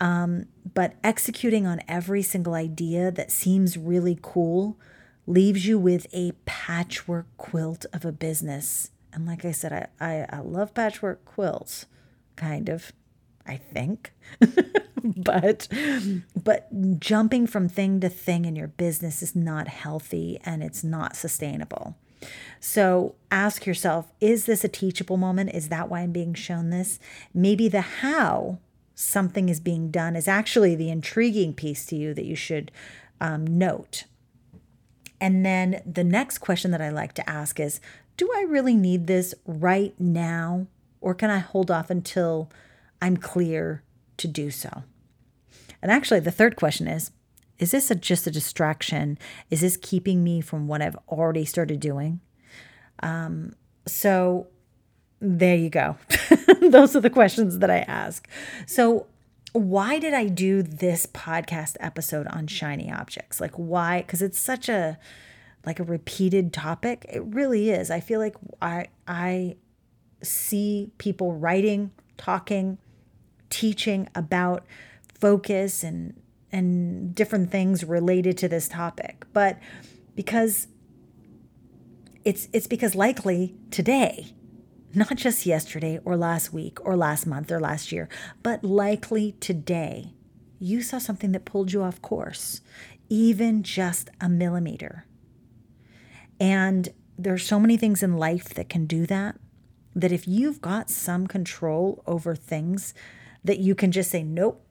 Um, 0.00 0.46
but 0.74 0.94
executing 1.04 1.66
on 1.66 1.80
every 1.86 2.22
single 2.22 2.54
idea 2.54 3.10
that 3.10 3.30
seems 3.30 3.76
really 3.76 4.18
cool 4.20 4.78
leaves 5.26 5.66
you 5.66 5.78
with 5.78 6.06
a 6.12 6.32
patchwork 6.46 7.26
quilt 7.36 7.84
of 7.92 8.04
a 8.04 8.12
business. 8.12 8.90
And 9.12 9.26
like 9.26 9.44
i 9.44 9.50
said 9.50 9.72
i, 9.72 9.86
I, 10.00 10.26
I 10.30 10.40
love 10.40 10.72
patchwork 10.72 11.24
quilts 11.24 11.86
kind 12.36 12.68
of 12.68 12.92
I 13.46 13.56
think. 13.56 14.12
but 15.04 15.68
but 16.42 17.00
jumping 17.00 17.46
from 17.46 17.68
thing 17.68 18.00
to 18.00 18.08
thing 18.08 18.44
in 18.44 18.56
your 18.56 18.68
business 18.68 19.22
is 19.22 19.34
not 19.34 19.68
healthy 19.68 20.38
and 20.44 20.62
it's 20.62 20.84
not 20.84 21.16
sustainable. 21.16 21.96
So 22.60 23.14
ask 23.30 23.66
yourself, 23.66 24.12
is 24.20 24.44
this 24.44 24.64
a 24.64 24.68
teachable 24.68 25.16
moment? 25.16 25.54
Is 25.54 25.68
that 25.70 25.88
why 25.88 26.00
I'm 26.00 26.12
being 26.12 26.34
shown 26.34 26.70
this? 26.70 26.98
Maybe 27.32 27.68
the 27.68 27.80
how 27.80 28.58
something 28.94 29.48
is 29.48 29.60
being 29.60 29.90
done 29.90 30.14
is 30.14 30.28
actually 30.28 30.74
the 30.74 30.90
intriguing 30.90 31.54
piece 31.54 31.86
to 31.86 31.96
you 31.96 32.12
that 32.12 32.26
you 32.26 32.36
should 32.36 32.70
um, 33.20 33.46
note. 33.46 34.04
And 35.20 35.44
then 35.44 35.82
the 35.90 36.04
next 36.04 36.38
question 36.38 36.70
that 36.70 36.82
I 36.82 36.90
like 36.90 37.14
to 37.14 37.28
ask 37.28 37.58
is 37.58 37.80
Do 38.16 38.30
I 38.36 38.42
really 38.42 38.74
need 38.74 39.06
this 39.06 39.34
right 39.46 39.94
now? 39.98 40.66
Or 41.00 41.14
can 41.14 41.30
I 41.30 41.38
hold 41.38 41.70
off 41.70 41.88
until 41.88 42.50
I'm 43.02 43.16
clear 43.16 43.82
to 44.18 44.28
do 44.28 44.50
so. 44.50 44.84
And 45.82 45.90
actually, 45.90 46.20
the 46.20 46.30
third 46.30 46.56
question 46.56 46.86
is 46.86 47.10
Is 47.58 47.70
this 47.70 47.90
a, 47.90 47.94
just 47.94 48.26
a 48.26 48.30
distraction? 48.30 49.18
Is 49.50 49.60
this 49.60 49.76
keeping 49.76 50.22
me 50.22 50.40
from 50.40 50.68
what 50.68 50.82
I've 50.82 50.96
already 51.08 51.44
started 51.44 51.80
doing? 51.80 52.20
Um, 53.02 53.54
so 53.86 54.48
there 55.20 55.56
you 55.56 55.70
go. 55.70 55.96
Those 56.62 56.96
are 56.96 57.00
the 57.00 57.10
questions 57.10 57.58
that 57.58 57.70
I 57.70 57.80
ask. 57.80 58.28
So, 58.66 59.06
why 59.52 59.98
did 59.98 60.14
I 60.14 60.26
do 60.26 60.62
this 60.62 61.06
podcast 61.06 61.76
episode 61.80 62.26
on 62.28 62.46
shiny 62.46 62.90
objects? 62.90 63.40
Like, 63.40 63.54
why? 63.56 64.02
Because 64.02 64.22
it's 64.22 64.38
such 64.38 64.68
a 64.68 64.98
like 65.66 65.80
a 65.80 65.84
repeated 65.84 66.52
topic. 66.52 67.04
It 67.08 67.22
really 67.22 67.70
is. 67.70 67.90
I 67.90 68.00
feel 68.00 68.20
like 68.20 68.36
I 68.62 68.86
I 69.06 69.56
see 70.22 70.90
people 70.98 71.34
writing, 71.34 71.90
talking, 72.16 72.78
teaching 73.50 74.08
about 74.14 74.64
focus 75.14 75.82
and 75.82 76.20
and 76.52 77.14
different 77.14 77.50
things 77.50 77.84
related 77.84 78.36
to 78.38 78.48
this 78.48 78.68
topic. 78.68 79.24
But 79.32 79.58
because 80.16 80.66
it's 82.24 82.48
it's 82.52 82.66
because 82.66 82.94
likely 82.94 83.54
today 83.70 84.34
not 84.92 85.16
just 85.16 85.46
yesterday 85.46 86.00
or 86.04 86.16
last 86.16 86.52
week 86.52 86.84
or 86.84 86.96
last 86.96 87.24
month 87.24 87.50
or 87.52 87.60
last 87.60 87.92
year 87.92 88.08
but 88.42 88.62
likely 88.64 89.32
today 89.40 90.12
you 90.58 90.82
saw 90.82 90.98
something 90.98 91.30
that 91.32 91.44
pulled 91.44 91.72
you 91.72 91.80
off 91.80 92.02
course 92.02 92.60
even 93.10 93.62
just 93.64 94.08
a 94.20 94.28
millimeter. 94.28 95.04
And 96.38 96.88
there's 97.18 97.44
so 97.44 97.60
many 97.60 97.76
things 97.76 98.02
in 98.02 98.16
life 98.16 98.54
that 98.54 98.70
can 98.70 98.86
do 98.86 99.04
that 99.06 99.36
that 99.94 100.12
if 100.12 100.26
you've 100.26 100.62
got 100.62 100.88
some 100.88 101.26
control 101.26 102.02
over 102.06 102.36
things 102.36 102.94
that 103.44 103.58
you 103.58 103.74
can 103.74 103.92
just 103.92 104.10
say, 104.10 104.22
nope, 104.22 104.64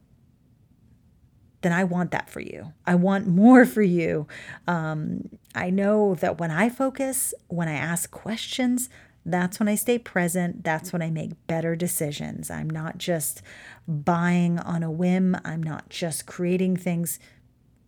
then 1.61 1.73
I 1.73 1.83
want 1.83 2.11
that 2.11 2.29
for 2.29 2.39
you. 2.39 2.73
I 2.85 2.95
want 2.95 3.27
more 3.27 3.65
for 3.65 3.81
you. 3.81 4.27
Um, 4.67 5.29
I 5.53 5.69
know 5.69 6.15
that 6.15 6.39
when 6.39 6.51
I 6.51 6.69
focus, 6.69 7.33
when 7.47 7.67
I 7.67 7.73
ask 7.73 8.09
questions, 8.11 8.89
that's 9.25 9.59
when 9.59 9.67
I 9.67 9.75
stay 9.75 9.99
present. 9.99 10.63
That's 10.63 10.93
when 10.93 11.01
I 11.01 11.09
make 11.09 11.47
better 11.47 11.75
decisions. 11.75 12.49
I'm 12.49 12.69
not 12.69 12.97
just 12.97 13.41
buying 13.87 14.59
on 14.59 14.83
a 14.83 14.91
whim. 14.91 15.35
I'm 15.43 15.61
not 15.61 15.89
just 15.89 16.25
creating 16.25 16.77
things 16.77 17.19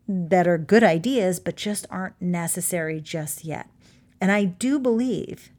that 0.08 0.48
are 0.48 0.58
good 0.58 0.84
ideas, 0.84 1.39
but 1.39 1.56
just 1.56 1.86
aren't 1.89 2.22
necessary 2.22 3.00
just 3.00 3.46
yet. 3.46 3.70
And 4.20 4.32
I 4.32 4.44
do 4.44 4.78
believe 4.78 5.52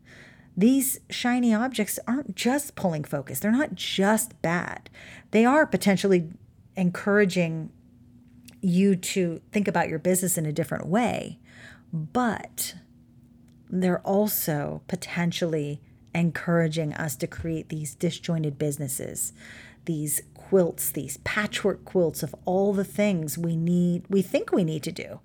these 0.57 1.01
shiny 1.09 1.55
objects 1.55 1.99
aren't 2.07 2.35
just 2.37 2.75
pulling 2.77 3.05
focus, 3.05 3.41
they're 3.41 3.51
not 3.51 3.75
just 3.75 4.41
bad. 4.43 4.91
They 5.31 5.45
are 5.45 5.67
potentially 5.67 6.31
encouraging 6.77 7.71
you 8.61 8.95
to 8.97 9.41
think 9.51 9.67
about 9.67 9.89
your 9.89 9.99
business 9.99 10.39
in 10.39 10.47
a 10.47 10.53
different 10.53 10.87
way, 10.87 11.39
but 11.93 12.75
they're 13.69 14.01
also 14.01 14.83
potentially 14.87 15.81
encouraging 16.15 16.93
us 16.95 17.17
to 17.17 17.27
create 17.27 17.71
these 17.71 17.95
disjointed 17.95 18.59
businesses, 18.59 19.33
these 19.87 20.23
quilts, 20.35 20.91
these 20.91 21.17
patchwork 21.19 21.85
quilts 21.85 22.23
of 22.23 22.35
all 22.45 22.75
the 22.75 22.85
things 22.85 23.39
we 23.39 23.57
need, 23.57 24.05
we 24.09 24.21
think 24.21 24.53
we 24.53 24.65
need 24.65 24.83
to 24.83 24.93
do, 24.93 25.21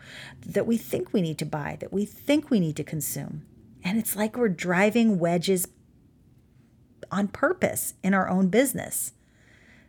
that 0.45 0.65
we 0.65 0.77
think 0.77 1.11
we 1.11 1.21
need 1.21 1.37
to 1.37 1.45
buy, 1.45 1.77
that 1.81 1.91
we 1.91 2.05
think 2.05 2.49
we 2.49 2.59
need 2.59 2.77
to 2.77 2.83
consume. 2.83 3.45
And 3.87 3.97
it's 3.97 4.17
like 4.17 4.35
we're 4.35 4.49
driving 4.49 5.17
wedges 5.17 5.65
on 7.09 7.29
purpose 7.29 7.93
in 8.03 8.13
our 8.13 8.27
own 8.27 8.49
business. 8.49 9.13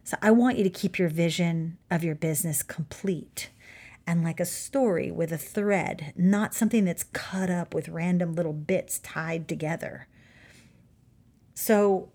So 0.05 0.17
I 0.23 0.31
want 0.31 0.57
you 0.57 0.63
to 0.63 0.71
keep 0.71 1.01
your 1.01 1.09
vision 1.09 1.79
of 1.91 2.05
your 2.05 2.15
business 2.15 2.63
complete 2.63 3.51
and 4.07 4.23
like 4.23 4.39
a 4.39 4.45
story 4.45 5.11
with 5.11 5.33
a 5.33 5.37
thread, 5.37 6.13
not 6.17 6.55
something 6.55 6.85
that's 6.85 7.03
cut 7.03 7.51
up 7.51 7.75
with 7.75 7.89
random 7.89 8.35
little 8.35 8.53
bits 8.53 9.01
tied 9.01 9.49
together. 9.49 10.07
So 11.55 12.13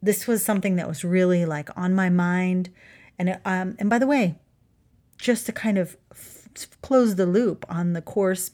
this 0.00 0.26
was 0.26 0.42
something 0.42 0.76
that 0.76 0.88
was 0.88 1.04
really 1.04 1.44
like 1.44 1.68
on 1.76 1.94
my 1.94 2.08
mind 2.08 2.70
and 3.18 3.38
um 3.44 3.76
and 3.78 3.90
by 3.90 3.98
the 3.98 4.06
way, 4.06 4.38
just 5.18 5.44
to 5.44 5.52
kind 5.52 5.76
of 5.76 5.98
close 6.80 7.16
the 7.16 7.26
loop 7.26 7.66
on 7.68 7.92
the 7.92 8.00
course, 8.00 8.52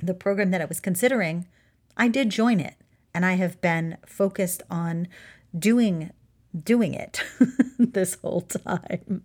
the 0.00 0.14
program 0.14 0.52
that 0.52 0.60
I 0.60 0.66
was 0.66 0.78
considering, 0.78 1.48
I 1.96 2.08
did 2.08 2.30
join 2.30 2.60
it 2.60 2.74
and 3.14 3.24
I 3.24 3.34
have 3.34 3.60
been 3.60 3.98
focused 4.06 4.62
on 4.70 5.08
doing 5.56 6.10
doing 6.58 6.94
it 6.94 7.22
this 7.78 8.16
whole 8.20 8.42
time. 8.42 9.24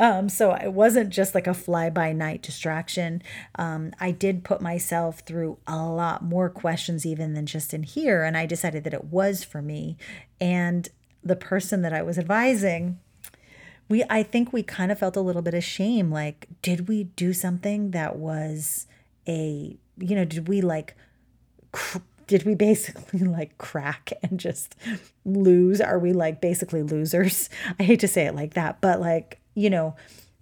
Um, 0.00 0.28
so 0.28 0.52
it 0.52 0.72
wasn't 0.72 1.10
just 1.10 1.34
like 1.34 1.46
a 1.46 1.54
fly 1.54 1.88
by 1.88 2.12
night 2.12 2.42
distraction. 2.42 3.22
Um, 3.54 3.92
I 4.00 4.10
did 4.10 4.44
put 4.44 4.60
myself 4.60 5.20
through 5.20 5.58
a 5.66 5.86
lot 5.86 6.24
more 6.24 6.50
questions 6.50 7.06
even 7.06 7.34
than 7.34 7.46
just 7.46 7.72
in 7.72 7.84
here, 7.84 8.24
and 8.24 8.36
I 8.36 8.46
decided 8.46 8.84
that 8.84 8.94
it 8.94 9.04
was 9.04 9.44
for 9.44 9.62
me. 9.62 9.96
And 10.40 10.88
the 11.22 11.36
person 11.36 11.82
that 11.82 11.92
I 11.92 12.02
was 12.02 12.18
advising, 12.18 12.98
we 13.88 14.02
I 14.10 14.22
think 14.22 14.52
we 14.52 14.62
kind 14.62 14.90
of 14.90 14.98
felt 14.98 15.16
a 15.16 15.20
little 15.20 15.42
bit 15.42 15.54
of 15.54 15.62
shame. 15.62 16.10
Like, 16.10 16.48
did 16.60 16.88
we 16.88 17.04
do 17.04 17.32
something 17.32 17.92
that 17.92 18.16
was 18.16 18.86
a 19.28 19.76
you 19.96 20.16
know, 20.16 20.24
did 20.24 20.48
we 20.48 20.60
like 20.60 20.96
cr- 21.74 21.98
did 22.26 22.44
we 22.44 22.54
basically 22.54 23.18
like 23.38 23.58
crack 23.58 24.12
and 24.22 24.38
just 24.38 24.76
lose? 25.24 25.80
Are 25.80 25.98
we 25.98 26.12
like 26.12 26.40
basically 26.40 26.82
losers? 26.82 27.50
I 27.78 27.82
hate 27.82 28.00
to 28.00 28.08
say 28.08 28.26
it 28.26 28.34
like 28.34 28.54
that, 28.54 28.80
but 28.80 29.00
like, 29.00 29.40
you 29.54 29.68
know, 29.68 29.96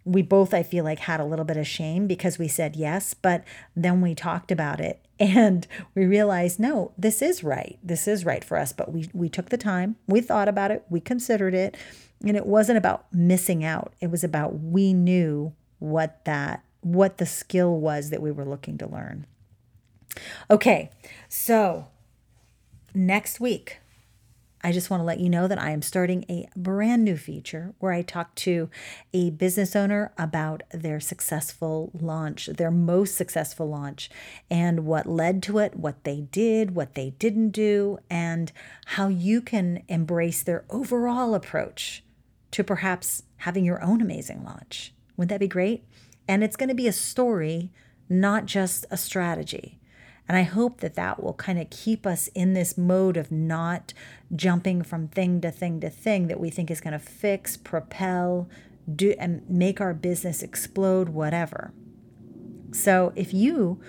we 0.04 0.20
both, 0.20 0.52
I 0.52 0.62
feel 0.62 0.84
like, 0.84 0.98
had 0.98 1.20
a 1.20 1.24
little 1.24 1.44
bit 1.44 1.56
of 1.56 1.66
shame 1.66 2.06
because 2.06 2.38
we 2.38 2.48
said 2.48 2.76
yes, 2.76 3.14
but 3.14 3.44
then 3.76 4.00
we 4.00 4.14
talked 4.14 4.50
about 4.50 4.80
it 4.80 5.04
and 5.18 5.66
we 5.94 6.04
realized, 6.04 6.60
no, 6.60 6.92
this 6.98 7.22
is 7.22 7.42
right. 7.42 7.78
This 7.82 8.06
is 8.06 8.24
right 8.24 8.44
for 8.44 8.58
us. 8.58 8.72
But 8.72 8.92
we, 8.92 9.08
we 9.12 9.28
took 9.28 9.48
the 9.48 9.58
time, 9.58 9.96
we 10.06 10.20
thought 10.20 10.48
about 10.48 10.70
it, 10.70 10.84
we 10.90 11.00
considered 11.00 11.54
it, 11.54 11.76
and 12.24 12.36
it 12.36 12.46
wasn't 12.46 12.78
about 12.78 13.06
missing 13.12 13.64
out. 13.64 13.94
It 14.00 14.10
was 14.10 14.22
about 14.22 14.60
we 14.60 14.92
knew 14.92 15.54
what 15.78 16.24
that, 16.26 16.64
what 16.80 17.18
the 17.18 17.26
skill 17.26 17.78
was 17.78 18.10
that 18.10 18.22
we 18.22 18.30
were 18.30 18.44
looking 18.44 18.76
to 18.78 18.86
learn. 18.86 19.26
Okay, 20.50 20.90
so 21.28 21.88
next 22.94 23.40
week, 23.40 23.78
I 24.64 24.70
just 24.70 24.90
want 24.90 25.00
to 25.00 25.04
let 25.04 25.18
you 25.18 25.28
know 25.28 25.48
that 25.48 25.60
I 25.60 25.70
am 25.70 25.82
starting 25.82 26.24
a 26.28 26.48
brand 26.54 27.02
new 27.02 27.16
feature 27.16 27.74
where 27.80 27.92
I 27.92 28.02
talk 28.02 28.34
to 28.36 28.70
a 29.12 29.30
business 29.30 29.74
owner 29.74 30.12
about 30.16 30.62
their 30.70 31.00
successful 31.00 31.90
launch, 31.98 32.46
their 32.46 32.70
most 32.70 33.16
successful 33.16 33.68
launch, 33.68 34.08
and 34.48 34.86
what 34.86 35.06
led 35.06 35.42
to 35.44 35.58
it, 35.58 35.74
what 35.74 36.04
they 36.04 36.20
did, 36.20 36.76
what 36.76 36.94
they 36.94 37.10
didn't 37.10 37.50
do, 37.50 37.98
and 38.08 38.52
how 38.86 39.08
you 39.08 39.40
can 39.40 39.82
embrace 39.88 40.44
their 40.44 40.64
overall 40.70 41.34
approach 41.34 42.04
to 42.52 42.62
perhaps 42.62 43.24
having 43.38 43.64
your 43.64 43.82
own 43.82 44.00
amazing 44.00 44.44
launch. 44.44 44.94
Wouldn't 45.16 45.30
that 45.30 45.40
be 45.40 45.48
great? 45.48 45.84
And 46.28 46.44
it's 46.44 46.56
going 46.56 46.68
to 46.68 46.74
be 46.74 46.86
a 46.86 46.92
story, 46.92 47.72
not 48.08 48.46
just 48.46 48.86
a 48.90 48.96
strategy. 48.96 49.80
And 50.32 50.38
I 50.38 50.44
hope 50.44 50.80
that 50.80 50.94
that 50.94 51.22
will 51.22 51.34
kind 51.34 51.58
of 51.58 51.68
keep 51.68 52.06
us 52.06 52.28
in 52.28 52.54
this 52.54 52.78
mode 52.78 53.18
of 53.18 53.30
not 53.30 53.92
jumping 54.34 54.82
from 54.82 55.08
thing 55.08 55.42
to 55.42 55.50
thing 55.50 55.78
to 55.80 55.90
thing 55.90 56.28
that 56.28 56.40
we 56.40 56.48
think 56.48 56.70
is 56.70 56.80
going 56.80 56.94
to 56.94 56.98
fix, 56.98 57.58
propel, 57.58 58.48
do 58.90 59.14
and 59.18 59.42
make 59.46 59.78
our 59.78 59.92
business 59.92 60.42
explode 60.42 61.10
whatever. 61.10 61.74
So 62.72 63.12
if 63.14 63.34
you 63.34 63.82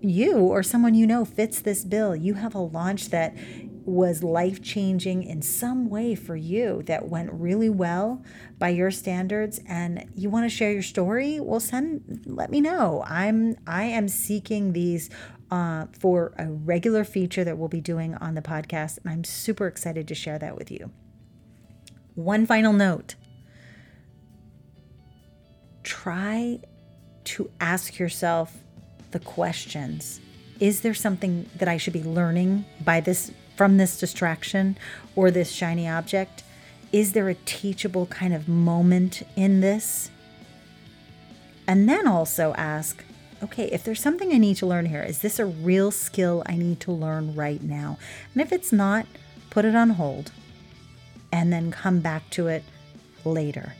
you 0.00 0.38
or 0.38 0.62
someone 0.62 0.94
you 0.94 1.06
know 1.06 1.26
fits 1.26 1.60
this 1.60 1.84
bill, 1.84 2.16
you 2.16 2.32
have 2.32 2.54
a 2.54 2.60
launch 2.60 3.10
that 3.10 3.36
was 3.84 4.22
life 4.22 4.62
changing 4.62 5.22
in 5.22 5.42
some 5.42 5.90
way 5.90 6.14
for 6.14 6.34
you 6.34 6.82
that 6.86 7.08
went 7.08 7.30
really 7.30 7.68
well 7.68 8.22
by 8.58 8.70
your 8.70 8.90
standards 8.90 9.60
and 9.68 10.08
you 10.14 10.30
want 10.30 10.44
to 10.44 10.48
share 10.48 10.72
your 10.72 10.82
story 10.82 11.38
well 11.38 11.60
send 11.60 12.22
let 12.24 12.50
me 12.50 12.62
know 12.62 13.04
i'm 13.06 13.54
i 13.66 13.84
am 13.84 14.08
seeking 14.08 14.72
these 14.72 15.10
uh, 15.54 15.86
for 15.96 16.32
a 16.36 16.48
regular 16.48 17.04
feature 17.04 17.44
that 17.44 17.56
we'll 17.56 17.68
be 17.68 17.80
doing 17.80 18.16
on 18.16 18.34
the 18.34 18.42
podcast. 18.42 18.98
And 18.98 19.12
I'm 19.12 19.22
super 19.22 19.68
excited 19.68 20.08
to 20.08 20.14
share 20.14 20.36
that 20.40 20.56
with 20.56 20.68
you. 20.68 20.90
One 22.16 22.44
final 22.44 22.72
note 22.72 23.14
try 25.84 26.58
to 27.22 27.50
ask 27.60 27.98
yourself 27.98 28.56
the 29.12 29.20
questions 29.20 30.20
Is 30.58 30.80
there 30.80 30.94
something 30.94 31.48
that 31.56 31.68
I 31.68 31.76
should 31.76 31.92
be 31.92 32.02
learning 32.02 32.64
by 32.84 33.00
this? 33.00 33.30
From 33.56 33.76
this 33.76 34.00
distraction 34.00 34.76
or 35.14 35.30
this 35.30 35.52
shiny 35.52 35.88
object? 35.88 36.42
Is 36.90 37.12
there 37.12 37.28
a 37.28 37.34
teachable 37.34 38.06
kind 38.06 38.34
of 38.34 38.48
moment 38.48 39.22
in 39.36 39.60
this? 39.60 40.10
And 41.68 41.88
then 41.88 42.08
also 42.08 42.52
ask, 42.54 43.04
okay, 43.44 43.66
if 43.66 43.84
there's 43.84 44.00
something 44.00 44.32
I 44.32 44.38
need 44.38 44.56
to 44.56 44.66
learn 44.66 44.86
here, 44.86 45.02
is 45.02 45.18
this 45.18 45.38
a 45.38 45.44
real 45.44 45.90
skill 45.90 46.42
I 46.46 46.56
need 46.56 46.80
to 46.80 46.92
learn 46.92 47.34
right 47.34 47.62
now? 47.62 47.98
And 48.32 48.42
if 48.42 48.52
it's 48.52 48.72
not, 48.72 49.06
put 49.50 49.64
it 49.64 49.76
on 49.76 49.90
hold 49.90 50.32
and 51.30 51.52
then 51.52 51.70
come 51.70 52.00
back 52.00 52.30
to 52.30 52.48
it 52.48 52.64
later. 53.24 53.74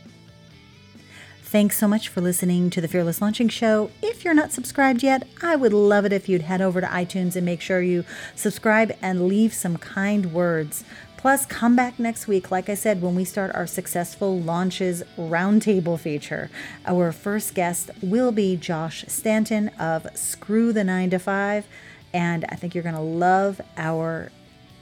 Thanks 1.41 1.77
so 1.77 1.87
much 1.87 2.09
for 2.09 2.21
listening 2.21 2.69
to 2.71 2.81
the 2.81 2.87
Fearless 2.87 3.21
Launching 3.21 3.49
Show. 3.49 3.89
If 4.03 4.23
you're 4.23 4.33
not 4.33 4.51
subscribed 4.51 5.01
yet, 5.01 5.27
I 5.41 5.55
would 5.55 5.73
love 5.73 6.05
it 6.05 6.13
if 6.13 6.27
you'd 6.29 6.41
head 6.43 6.61
over 6.61 6.81
to 6.81 6.87
iTunes 6.87 7.35
and 7.35 7.45
make 7.45 7.61
sure 7.61 7.81
you 7.81 8.03
subscribe 8.35 8.95
and 9.01 9.27
leave 9.27 9.53
some 9.53 9.77
kind 9.77 10.33
words. 10.33 10.83
Plus, 11.25 11.43
come 11.47 11.75
back 11.75 11.97
next 11.97 12.27
week, 12.27 12.51
like 12.51 12.69
I 12.69 12.75
said, 12.75 13.01
when 13.01 13.15
we 13.15 13.25
start 13.25 13.49
our 13.55 13.65
successful 13.65 14.39
launches 14.39 15.01
roundtable 15.17 15.99
feature. 15.99 16.51
Our 16.85 17.11
first 17.11 17.55
guest 17.55 17.89
will 18.03 18.31
be 18.31 18.55
Josh 18.55 19.03
Stanton 19.07 19.69
of 19.79 20.05
Screw 20.15 20.71
the 20.71 20.83
9 20.83 21.09
to 21.09 21.17
5, 21.17 21.65
and 22.13 22.45
I 22.49 22.55
think 22.55 22.75
you're 22.75 22.83
going 22.83 22.93
to 22.93 23.01
love 23.01 23.59
our 23.75 24.31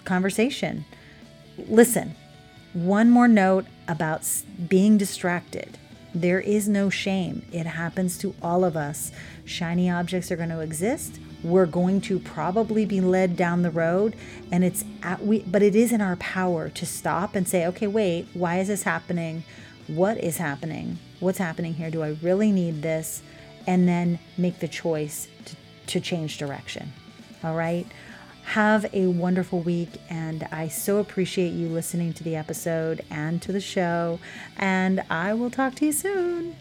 conversation. 0.04 0.84
Listen, 1.58 2.14
one 2.74 3.10
more 3.10 3.30
note 3.30 3.66
about 3.88 4.30
being 4.68 4.98
distracted. 4.98 5.78
There 6.14 6.42
is 6.42 6.68
no 6.68 6.90
shame. 6.90 7.46
It 7.54 7.68
happens 7.68 8.18
to 8.18 8.36
all 8.42 8.66
of 8.66 8.76
us. 8.76 9.14
Shiny 9.46 9.90
objects 9.90 10.30
are 10.30 10.36
going 10.36 10.50
to 10.50 10.60
exist 10.60 11.22
we're 11.44 11.66
going 11.66 12.00
to 12.02 12.20
probably 12.20 12.86
be 12.86 13.02
led 13.02 13.36
down 13.36 13.62
the 13.62 13.72
road 13.72 14.16
and 14.52 14.64
it's 14.64 14.84
at 15.02 15.24
we 15.24 15.40
but 15.42 15.62
it 15.62 15.76
is 15.76 15.92
in 15.92 16.02
our 16.02 16.16
power 16.18 16.70
to 16.70 16.86
stop 16.86 17.36
and 17.36 17.48
say 17.48 17.66
okay 17.66 17.88
wait 17.88 18.28
why 18.34 18.60
is 18.60 18.68
this 18.68 18.84
happening? 18.84 19.44
What 19.88 20.18
is 20.18 20.38
happening? 20.38 20.98
What's 21.20 21.38
happening 21.38 21.74
here? 21.74 21.92
Do 21.92 22.04
i 22.04 22.18
really 22.22 22.52
need 22.52 22.82
this? 22.82 23.22
And 23.68 23.88
then 23.88 24.20
make 24.38 24.60
the 24.60 24.68
choice 24.68 25.28
to, 25.46 25.56
to 25.88 26.00
change 26.00 26.38
direction. 26.38 26.94
All 27.44 27.56
right? 27.56 27.86
Have 28.44 28.86
a 28.94 29.08
wonderful 29.08 29.62
week 29.62 29.90
and 30.10 30.48
i 30.52 30.68
so 30.68 30.98
appreciate 30.98 31.54
you 31.54 31.70
listening 31.70 32.12
to 32.14 32.24
the 32.24 32.36
episode 32.36 33.02
and 33.10 33.42
to 33.42 33.54
the 33.54 33.62
show 33.62 34.20
and 34.58 35.02
i 35.10 35.34
will 35.34 35.50
talk 35.50 35.76
to 35.76 35.86
you 35.86 35.94
soon 35.94 36.56